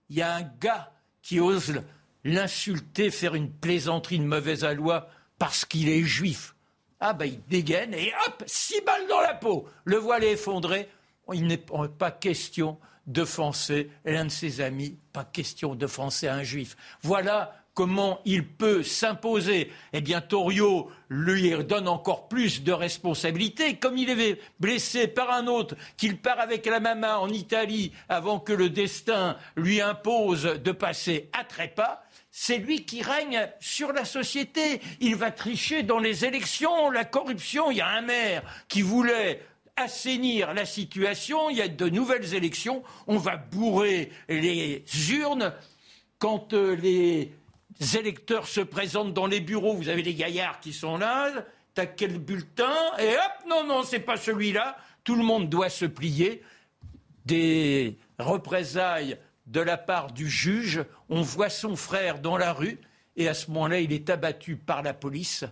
[0.09, 1.83] Il y a un gars qui ose
[2.25, 5.09] l'insulter, faire une plaisanterie de mauvaise aloi
[5.39, 6.55] parce qu'il est juif.
[7.01, 9.69] Ah ben il dégaine et hop, six balles dans la peau.
[9.85, 10.89] Le voile est effondré.
[11.33, 11.59] Il n'est
[11.99, 16.77] pas question d'offenser l'un de ses amis, pas question d'offenser un juif.
[17.03, 19.71] Voilà comment il peut s'imposer.
[19.93, 23.77] Eh bien, Torio lui donne encore plus de responsabilités.
[23.77, 28.41] Comme il est blessé par un autre, qu'il part avec la maman en Italie avant
[28.41, 32.03] que le destin lui impose de passer à trépas,
[32.33, 34.81] c'est lui qui règne sur la société.
[34.99, 37.71] Il va tricher dans les élections, la corruption.
[37.71, 39.41] Il y a un maire qui voulait
[39.77, 45.53] assainir la situation, il y a de nouvelles élections, on va bourrer les urnes.
[46.19, 47.33] Quand euh, les
[47.81, 51.31] électeurs se présentent dans les bureaux, vous avez les gaillards qui sont là,
[51.75, 54.77] t'as quel bulletin Et hop, non, non, c'est pas celui-là.
[55.05, 56.43] Tout le monde doit se plier.
[57.25, 62.79] Des représailles de la part du juge, on voit son frère dans la rue,
[63.17, 65.45] et à ce moment-là, il est abattu par la police.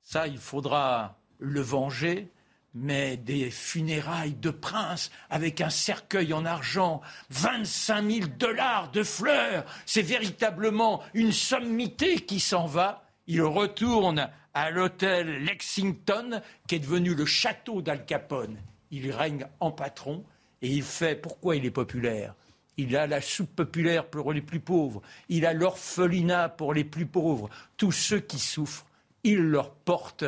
[0.00, 2.30] Ça, il faudra le venger
[2.74, 7.00] mais des funérailles de prince avec un cercueil en argent,
[7.30, 13.04] 25 000 dollars de fleurs, c'est véritablement une sommité qui s'en va.
[13.26, 18.58] Il retourne à l'hôtel Lexington, qui est devenu le château d'Al Capone.
[18.90, 20.24] Il règne en patron
[20.62, 21.16] et il fait.
[21.16, 22.34] Pourquoi il est populaire?
[22.76, 25.00] Il a la soupe populaire pour les plus pauvres.
[25.28, 27.48] Il a l'orphelinat pour les plus pauvres.
[27.76, 28.86] Tous ceux qui souffrent,
[29.22, 30.24] il leur porte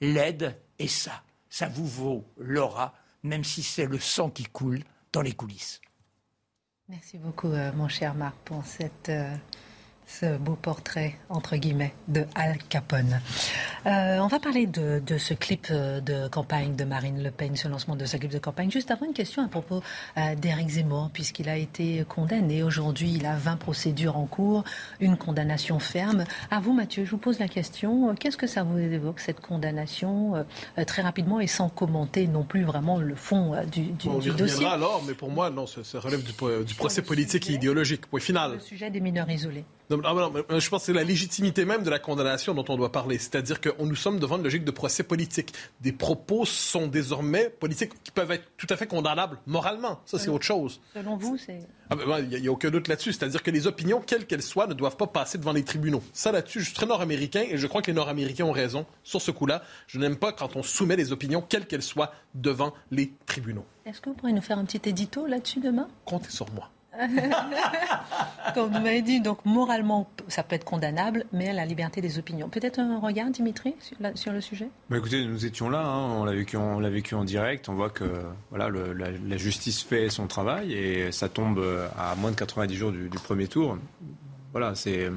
[0.00, 1.22] l'aide et ça,
[1.52, 4.82] ça vous vaut l'aura, même si c'est le sang qui coule
[5.12, 5.82] dans les coulisses.
[6.88, 9.36] Merci beaucoup, euh, mon cher Marc, pour cette euh,
[10.20, 13.20] ce beau portrait, entre guillemets, de Al Capone.
[13.86, 17.66] Euh, on va parler de, ce clip euh, de campagne de Marine Le Pen, ce
[17.66, 18.70] lancement de ce clip de campagne.
[18.70, 19.82] Juste avant, une question à propos
[20.16, 22.62] euh, d'Éric Zemmour, puisqu'il a été condamné.
[22.62, 24.64] Aujourd'hui, il a 20 procédures en cours,
[25.00, 26.24] une condamnation ferme.
[26.50, 28.14] À vous, Mathieu, je vous pose la question.
[28.14, 30.44] Qu'est-ce que ça vous évoque, cette condamnation,
[30.86, 34.66] très rapidement et sans commenter non plus vraiment le fond du, du, on y dossier?
[34.66, 36.32] alors, mais pour moi, non, ça, relève du,
[36.64, 38.06] du procès politique et idéologique.
[38.06, 38.52] Point final.
[38.52, 39.64] Le sujet des mineurs isolés.
[39.90, 43.18] Euh, je pense que c'est la légitimité même de la condamnation dont on doit parler.
[43.18, 45.52] C'est-à-dire que nous sommes devant une logique de procès politique.
[45.80, 50.00] Des propos sont désormais politiques qui peuvent être tout à fait condamnables moralement.
[50.06, 50.80] Ça, c'est autre chose.
[50.94, 51.58] Selon vous, c'est...
[51.90, 53.12] Ah ben, il n'y a, aucun doute là-dessus.
[53.12, 56.02] C'est-à-dire que les opinions, quelles qu'elles soient, ne doivent pas passer devant les tribunaux.
[56.12, 59.20] Ça, là-dessus, je suis très nord-américain et je crois que les Nord-Américains ont raison sur
[59.20, 59.62] ce coup-là.
[59.86, 63.66] Je n'aime pas quand on soumet les opinions, quelles qu'elles soient, devant les tribunaux.
[63.84, 65.88] Est-ce que vous pourriez nous faire un petit édito là-dessus demain?
[66.04, 66.70] Comptez sur moi.
[68.54, 72.48] Comme vous m'avez dit, donc moralement, ça peut être condamnable, mais la liberté des opinions.
[72.48, 73.74] Peut-être un regard, Dimitri,
[74.14, 74.68] sur, le sujet?
[74.90, 76.58] Bah Écoutez, nous étions là, hein, on l'a vécu,
[76.90, 77.68] vécu, en direct.
[77.68, 78.04] On voit que
[78.50, 81.64] voilà, la, justice fait son travail et ça tombe
[81.98, 83.78] à moins de 90 jours du, premier tour.
[84.52, 85.10] Voilà, c'est.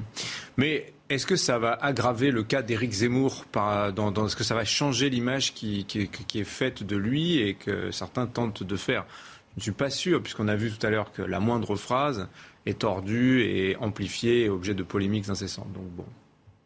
[0.55, 4.63] Mais est-ce que ça va aggraver le cas d'Éric Zemmour dans, Est-ce que ça va
[4.63, 9.05] changer l'image qui, qui est faite de lui et que certains tentent de faire?
[9.57, 12.27] Ne suis pas sûr, puisqu'on a vu tout à l'heure que la moindre phrase
[12.65, 15.71] est tordue et amplifiée et objet de polémiques incessantes.
[15.73, 16.05] Donc bon.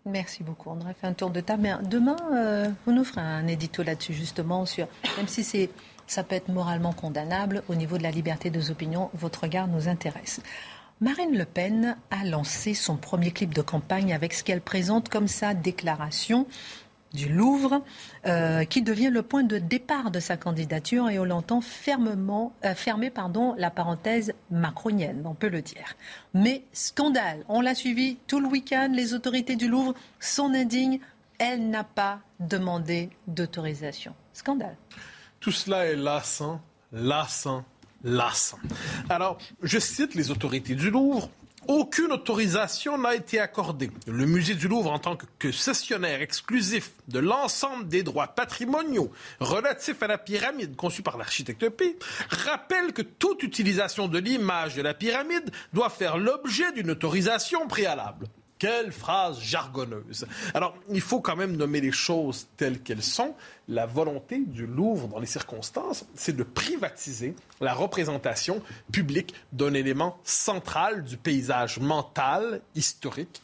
[0.06, 0.70] Merci beaucoup.
[0.70, 1.78] On aurait fait un tour de table.
[1.90, 4.88] Demain, euh, vous nous ferez un édito là-dessus, justement, sur
[5.18, 5.70] même si
[6.08, 9.88] ça peut être moralement condamnable, au niveau de la liberté des opinions, votre regard nous
[9.88, 10.42] intéresse.
[11.02, 15.28] Marine Le Pen a lancé son premier clip de campagne avec ce qu'elle présente comme
[15.30, 16.46] sa déclaration
[17.14, 17.84] du Louvre,
[18.26, 22.76] euh, qui devient le point de départ de sa candidature et on l'entend fermement euh,
[22.76, 25.96] fermer pardon, la parenthèse macronienne, on peut le dire.
[26.34, 31.00] Mais scandale, on l'a suivi tout le week-end, les autorités du Louvre sont indignes,
[31.38, 34.14] elle n'a pas demandé d'autorisation.
[34.34, 34.76] Scandale.
[35.40, 37.64] Tout cela est lassant, lassant,
[38.04, 38.60] lassant.
[39.10, 41.30] Alors, je cite les autorités du Louvre.
[41.68, 43.92] Aucune autorisation n'a été accordée.
[44.08, 50.02] Le musée du Louvre, en tant que cessionnaire exclusif de l'ensemble des droits patrimoniaux relatifs
[50.02, 51.98] à la pyramide conçue par l'architecte P,
[52.30, 58.28] rappelle que toute utilisation de l'image de la pyramide doit faire l'objet d'une autorisation préalable.
[58.60, 60.28] Quelle phrase jargonneuse.
[60.54, 63.34] Alors, il faut quand même nommer les choses telles qu'elles sont.
[63.70, 70.20] La volonté du Louvre, dans les circonstances, c'est de privatiser la représentation publique d'un élément
[70.26, 73.42] central du paysage mental, historique,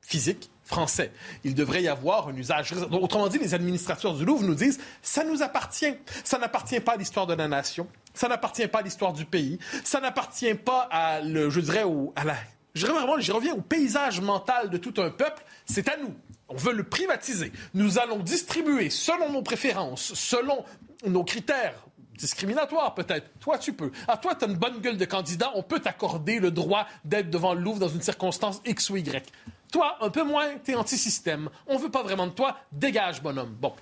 [0.00, 1.10] physique français.
[1.42, 2.72] Il devrait y avoir un usage.
[2.92, 5.94] Autrement dit, les administrateurs du Louvre nous disent ça nous appartient.
[6.22, 7.88] Ça n'appartient pas à l'histoire de la nation.
[8.14, 9.58] Ça n'appartient pas à l'histoire du pays.
[9.84, 11.84] Ça n'appartient pas à, le, je dirais,
[12.14, 12.36] à la
[12.76, 15.44] je, reviens au paysage mental de tout un peuple.
[15.64, 16.14] C'est à nous.
[16.48, 17.52] On veut le privatiser.
[17.74, 20.64] Nous allons distribuer selon nos préférences, selon
[21.04, 21.82] nos critères
[22.16, 23.28] discriminatoire peut-être.
[23.40, 23.92] Toi, tu peux.
[24.08, 27.30] À toi, tu as une bonne gueule de candidat, on peut t'accorder le droit d'être
[27.30, 29.30] devant le Louvre dans une circonstance X ou Y.
[29.70, 31.50] Toi, un peu moins, tu es anti-système.
[31.66, 33.54] On veut pas vraiment de toi, dégage, bonhomme.
[33.60, 33.74] Bon.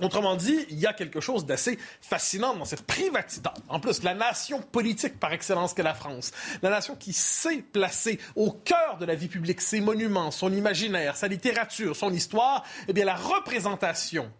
[0.00, 3.52] Autrement dit, il y a quelque chose d'assez fascinant dans cette privatisation.
[3.68, 6.32] En plus, la nation politique par excellence qu'est la France,
[6.62, 11.16] la nation qui sait placer au cœur de la vie publique ses monuments, son imaginaire,
[11.16, 14.32] sa littérature, son histoire, eh bien, la représentation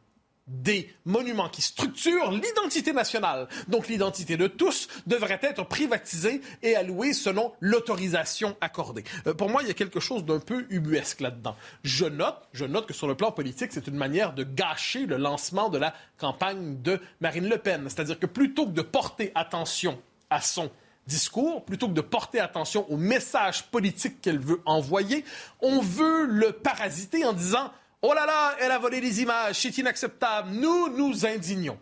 [0.53, 7.13] des monuments qui structurent l'identité nationale, donc l'identité de tous, devrait être privatisée et allouée
[7.13, 9.05] selon l'autorisation accordée.
[9.27, 11.57] Euh, pour moi, il y a quelque chose d'un peu ubuesque là-dedans.
[11.83, 15.17] Je note, je note que sur le plan politique, c'est une manière de gâcher le
[15.17, 17.85] lancement de la campagne de Marine Le Pen.
[17.89, 19.99] C'est-à-dire que plutôt que de porter attention
[20.31, 20.71] à son
[21.07, 25.25] discours, plutôt que de porter attention au message politique qu'elle veut envoyer,
[25.61, 27.73] on veut le parasiter en disant
[28.05, 31.79] Oh là là, elle a volé les images, c'est inacceptable, nous nous indignons.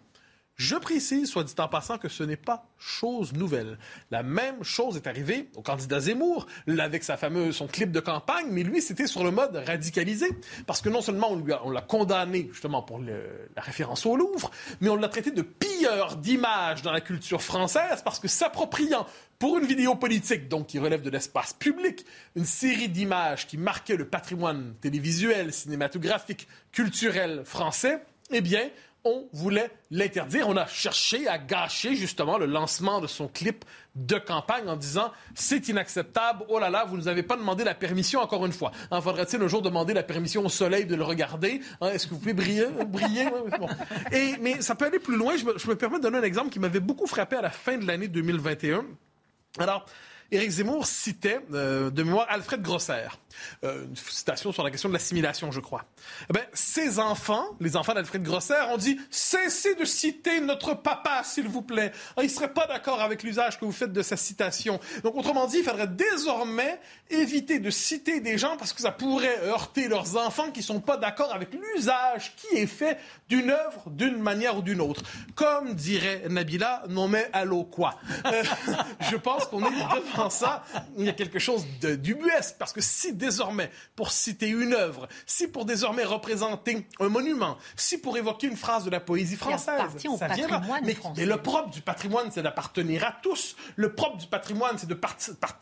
[0.61, 3.79] Je précise, soit dit en passant, que ce n'est pas chose nouvelle.
[4.11, 6.47] La même chose est arrivée au candidat Zemmour,
[6.79, 10.27] avec sa fameuse, son clip de campagne, mais lui, c'était sur le mode radicalisé,
[10.67, 11.33] parce que non seulement
[11.65, 14.51] on, l'a condamné justement pour la référence au Louvre,
[14.83, 19.07] mais on l'a traité de pilleur d'images dans la culture française, parce que s'appropriant
[19.39, 22.05] pour une vidéo politique, donc qui relève de l'espace public,
[22.37, 28.69] une série d'images qui marquaient le patrimoine télévisuel, cinématographique, culturel français, eh bien,
[29.05, 30.49] on voulait l'interdire.
[30.49, 35.13] On a cherché à gâcher justement le lancement de son clip de campagne en disant
[35.35, 38.53] c'est inacceptable, oh là là, vous ne nous avez pas demandé la permission encore une
[38.53, 38.73] fois.
[38.91, 41.61] En faudrait-il un jour demander la permission au soleil de le regarder?
[41.81, 43.27] Hein, Est-ce que vous pouvez briller, briller
[44.41, 45.37] Mais ça peut aller plus loin.
[45.37, 47.51] Je me, je me permets de donner un exemple qui m'avait beaucoup frappé à la
[47.51, 48.85] fin de l'année 2021.
[49.59, 49.87] Alors,
[50.33, 53.09] Éric Zemmour citait euh, de mémoire Alfred Grosser.
[53.65, 55.85] Euh, une citation sur la question de l'assimilation, je crois.
[56.29, 61.23] Eh ben, ces enfants, les enfants d'Alfred Grosser, ont dit cessez de citer notre papa,
[61.25, 61.93] s'il vous plaît.
[62.17, 64.81] Ah, ils ne seraient pas d'accord avec l'usage que vous faites de sa citation.
[65.03, 69.41] Donc, autrement dit, il faudrait désormais éviter de citer des gens parce que ça pourrait
[69.45, 73.91] heurter leurs enfants qui ne sont pas d'accord avec l'usage qui est fait d'une œuvre
[73.91, 75.03] d'une manière ou d'une autre.
[75.35, 77.97] Comme dirait Nabila, non mais allô quoi.
[78.27, 78.43] Euh,
[79.11, 80.65] je pense qu'on est devant ça.
[80.97, 85.47] Il y a quelque chose d'ubuesque parce que si désormais, pour citer une œuvre, si
[85.47, 89.81] pour désormais représenter un monument, si pour évoquer une phrase de la poésie française,
[90.19, 90.61] ça vient là.
[90.83, 93.55] Mais, mais, le propre du patrimoine, c'est d'appartenir à tous.
[93.77, 94.89] Le propre du patrimoine, c'est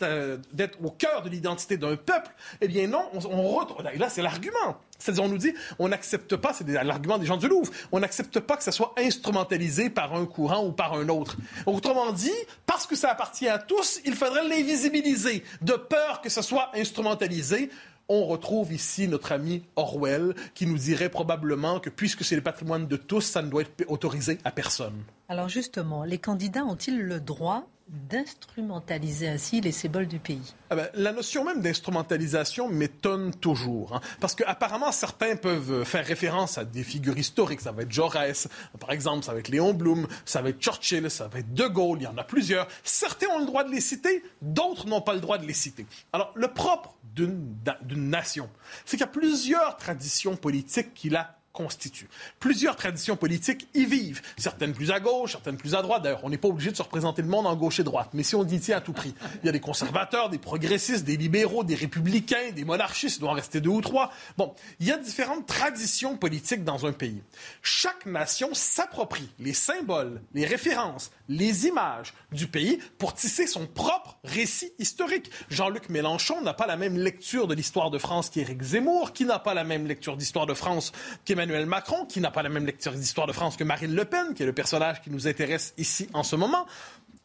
[0.03, 2.31] euh, d'être au cœur de l'identité d'un peuple.
[2.61, 4.79] Eh bien non, on, on là, c'est l'argument.
[4.99, 8.41] C'est-à-dire, on nous dit, on n'accepte pas, c'est l'argument des gens du Louvre, on n'accepte
[8.41, 11.37] pas que ça soit instrumentalisé par un courant ou par un autre.
[11.67, 12.33] Autrement dit,
[12.69, 17.71] parce que ça appartient à tous, il faudrait l'invisibiliser, de peur que ça soit instrumentalisé.
[18.11, 22.87] On retrouve ici notre ami Orwell qui nous dirait probablement que puisque c'est le patrimoine
[22.87, 25.03] de tous, ça ne doit être autorisé à personne.
[25.31, 30.89] Alors justement, les candidats ont-ils le droit d'instrumentaliser ainsi les symboles du pays ah ben,
[30.95, 33.95] La notion même d'instrumentalisation m'étonne toujours.
[33.95, 37.61] Hein, parce qu'apparemment, certains peuvent faire référence à des figures historiques.
[37.61, 41.11] Ça va être Jaurès, par exemple, ça va être Léon Blum, ça va être Churchill,
[41.11, 42.69] ça va être De Gaulle, il y en a plusieurs.
[42.85, 45.87] Certains ont le droit de les citer, d'autres n'ont pas le droit de les citer.
[46.13, 48.49] Alors, le propre d'une nation,
[48.85, 52.09] c'est qu'il y a plusieurs traditions politiques qui la constitue.
[52.39, 56.03] Plusieurs traditions politiques y vivent, certaines plus à gauche, certaines plus à droite.
[56.03, 58.23] D'ailleurs, on n'est pas obligé de se représenter le monde en gauche et droite, mais
[58.23, 61.17] si on dit tiens à tout prix, il y a des conservateurs, des progressistes, des
[61.17, 64.13] libéraux, des républicains, des monarchistes, il doit en rester deux ou trois.
[64.37, 67.23] Bon, il y a différentes traditions politiques dans un pays.
[67.63, 74.19] Chaque nation s'approprie les symboles, les références, les images du pays pour tisser son propre
[74.23, 75.31] récit historique.
[75.51, 79.39] Jean-Luc Mélenchon n'a pas la même lecture de l'histoire de France qu'Éric Zemmour, qui n'a
[79.39, 80.93] pas la même lecture d'histoire de France
[81.25, 84.35] qu'Emmanuel Macron, qui n'a pas la même lecture d'histoire de France que Marine Le Pen,
[84.35, 86.67] qui est le personnage qui nous intéresse ici en ce moment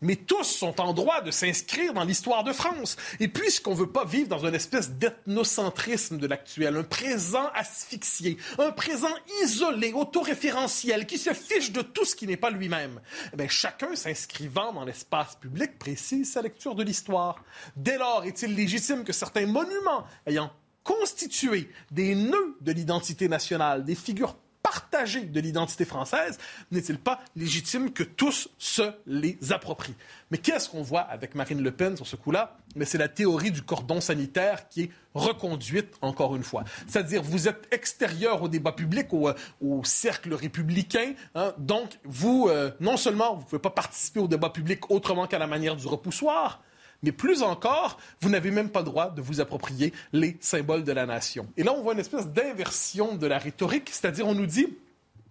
[0.03, 2.97] mais tous sont en droit de s'inscrire dans l'histoire de France.
[3.19, 8.37] Et puisqu'on ne veut pas vivre dans une espèce d'ethnocentrisme de l'actuel, un présent asphyxié,
[8.59, 9.13] un présent
[9.43, 12.99] isolé, autoréférentiel, qui se fiche de tout ce qui n'est pas lui-même,
[13.37, 17.43] eh chacun s'inscrivant dans l'espace public précise sa lecture de l'histoire.
[17.75, 20.51] Dès lors, est-il légitime que certains monuments ayant
[20.83, 26.39] constitué des nœuds de l'identité nationale, des figures partagé de l'identité française,
[26.71, 29.93] n'est-il pas légitime que tous se les approprient?
[30.31, 32.57] Mais qu'est-ce qu'on voit avec Marine Le Pen sur ce coup-là?
[32.75, 36.63] Mais c'est la théorie du cordon sanitaire qui est reconduite encore une fois.
[36.87, 39.29] C'est-à-dire, vous êtes extérieur au débat public, au,
[39.61, 44.27] au cercle républicain, hein, donc vous, euh, non seulement vous ne pouvez pas participer au
[44.27, 46.63] débat public autrement qu'à la manière du repoussoir,
[47.03, 51.05] mais plus encore, vous n'avez même pas droit de vous approprier les symboles de la
[51.05, 51.47] nation.
[51.57, 54.67] Et là, on voit une espèce d'inversion de la rhétorique, c'est-à-dire on nous dit,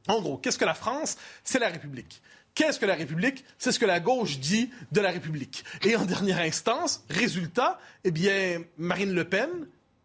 [0.09, 2.23] en gros, qu'est-ce que la France C'est la République.
[2.55, 3.45] Qu'est-ce que la République?
[3.59, 5.65] C'est ce que la gauche dit de la République.
[5.85, 9.49] Et en dernière instance, résultat, eh bien, Marine Le Pen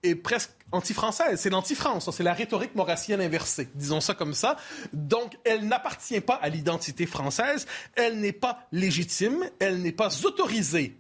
[0.04, 1.40] est presque anti-française.
[1.42, 2.10] C'est l'anti-France.
[2.12, 3.68] C'est la rhétorique maurassienne inversée.
[3.76, 4.56] Disons ça comme ça.
[4.94, 7.68] Donc, elle n'appartient pas à l'identité française.
[7.96, 9.44] Elle n'est pas légitime.
[9.60, 10.96] Elle n'est pas autorisée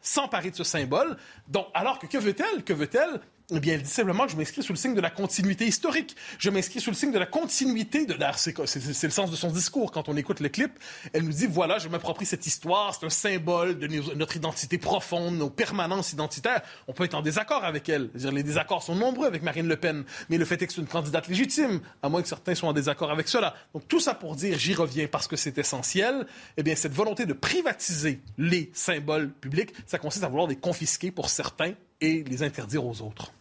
[0.00, 1.16] s'emparer de ce symbole.
[1.48, 2.64] Donc, alors que veut-elle?
[2.64, 3.20] Que veut-elle?
[3.50, 6.14] Eh bien, elle dit simplement que je m'inscris sous le signe de la continuité historique.
[6.38, 8.38] Je m'inscris sous le signe de la continuité de l'art.
[8.38, 9.90] C'est le sens de son discours.
[9.90, 10.78] Quand on écoute le clip,
[11.14, 12.94] elle nous dit, voilà, je m'approprie cette histoire.
[12.94, 13.86] C'est un symbole de
[14.16, 16.60] notre identité profonde, nos permanences identitaires.
[16.88, 18.10] On peut être en désaccord avec elle.
[18.14, 20.04] -dire, les désaccords sont nombreux avec Marine Le Pen.
[20.28, 22.74] Mais le fait est que c'est une candidate légitime, à moins que certains soient en
[22.74, 23.54] désaccord avec cela.
[23.72, 26.26] Donc, tout ça pour dire, j'y reviens parce que c'est essentiel.
[26.58, 31.10] Eh bien, cette volonté de privatiser les symboles publics, ça consiste à vouloir les confisquer
[31.10, 31.72] pour certains
[32.02, 33.32] et les interdire aux autres.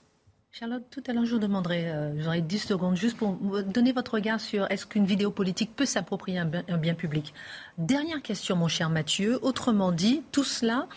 [0.51, 3.33] Charlotte, tout à l'heure, je vous demanderai, euh, j'aurai 10 secondes juste pour
[3.63, 7.33] donner votre regard sur est-ce qu'une vidéo politique peut s'approprier un, un bien public.
[7.77, 9.37] Dernière question, mon cher Mathieu.
[9.43, 10.87] Autrement dit, tout cela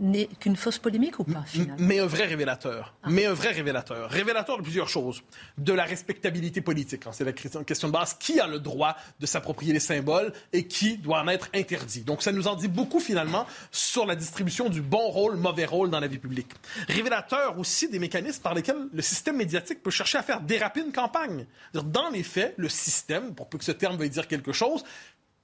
[0.00, 1.76] n'est qu'une fausse polémique ou pas, finalement?
[1.78, 2.94] Mais un vrai révélateur.
[3.02, 3.08] Ah.
[3.10, 4.10] Mais un vrai révélateur.
[4.10, 5.22] Révélateur de plusieurs choses.
[5.56, 7.06] De la respectabilité politique.
[7.06, 7.10] Hein.
[7.12, 8.14] C'est la question de base.
[8.14, 12.02] Qui a le droit de s'approprier les symboles et qui doit en être interdit?
[12.02, 15.90] Donc, ça nous en dit beaucoup, finalement, sur la distribution du bon rôle, mauvais rôle
[15.90, 16.50] dans la vie publique.
[16.88, 20.92] Révélateur aussi des mécanismes par lesquels le système médiatique peut chercher à faire déraper une
[20.92, 21.46] campagne.
[21.74, 24.84] Dans les faits, le système, pour peu que ce terme veuille dire quelque chose,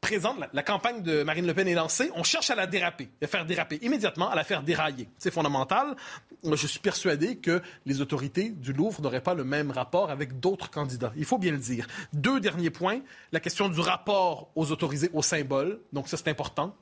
[0.05, 3.27] présente, la, campagne de Marine Le Pen est lancée, on cherche à la déraper, à
[3.27, 5.09] faire déraper immédiatement, à la faire dérailler.
[5.19, 5.97] C'est fondamental.
[6.45, 10.71] Je suis persuadé que les autorités du Louvre n'auraient pas le même rapport avec d'autres
[10.71, 11.13] candidats.
[11.17, 11.87] Il faut bien le dire.
[12.13, 13.01] Deux derniers points.
[13.33, 15.81] La question du rapport aux autorisés, aux symboles.
[15.93, 16.77] Donc ça, c'est important.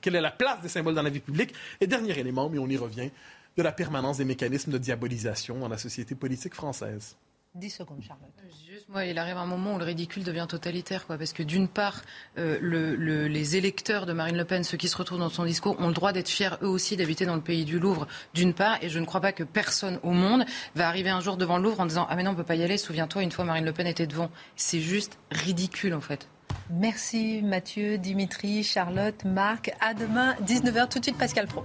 [0.00, 1.52] quelle est la place des symboles dans la vie publique?
[1.80, 3.10] Et dernier élément, mais on y revient,
[3.56, 7.16] de la permanence des mécanismes de diabolisation dans la société politique française.
[7.54, 8.32] 10 secondes, Charlotte.
[8.66, 11.68] Juste, moi, il arrive un moment où le ridicule devient totalitaire, quoi, parce que d'une
[11.68, 12.00] part,
[12.38, 15.76] euh, le, les électeurs de Marine Le Pen, ceux qui se retrouvent dans son discours,
[15.78, 18.82] ont le droit d'être fiers eux aussi d'habiter dans le pays du Louvre, d'une part,
[18.82, 21.64] et je ne crois pas que personne au monde va arriver un jour devant le
[21.64, 22.78] Louvre en disant ah mais non, on peut pas y aller.
[22.78, 24.30] Souviens-toi, une fois Marine Le Pen était devant.
[24.56, 26.28] C'est juste ridicule, en fait.
[26.70, 29.72] Merci Mathieu, Dimitri, Charlotte, Marc.
[29.80, 30.88] À demain, 19h.
[30.88, 31.64] Tout de suite, Pascal Pro.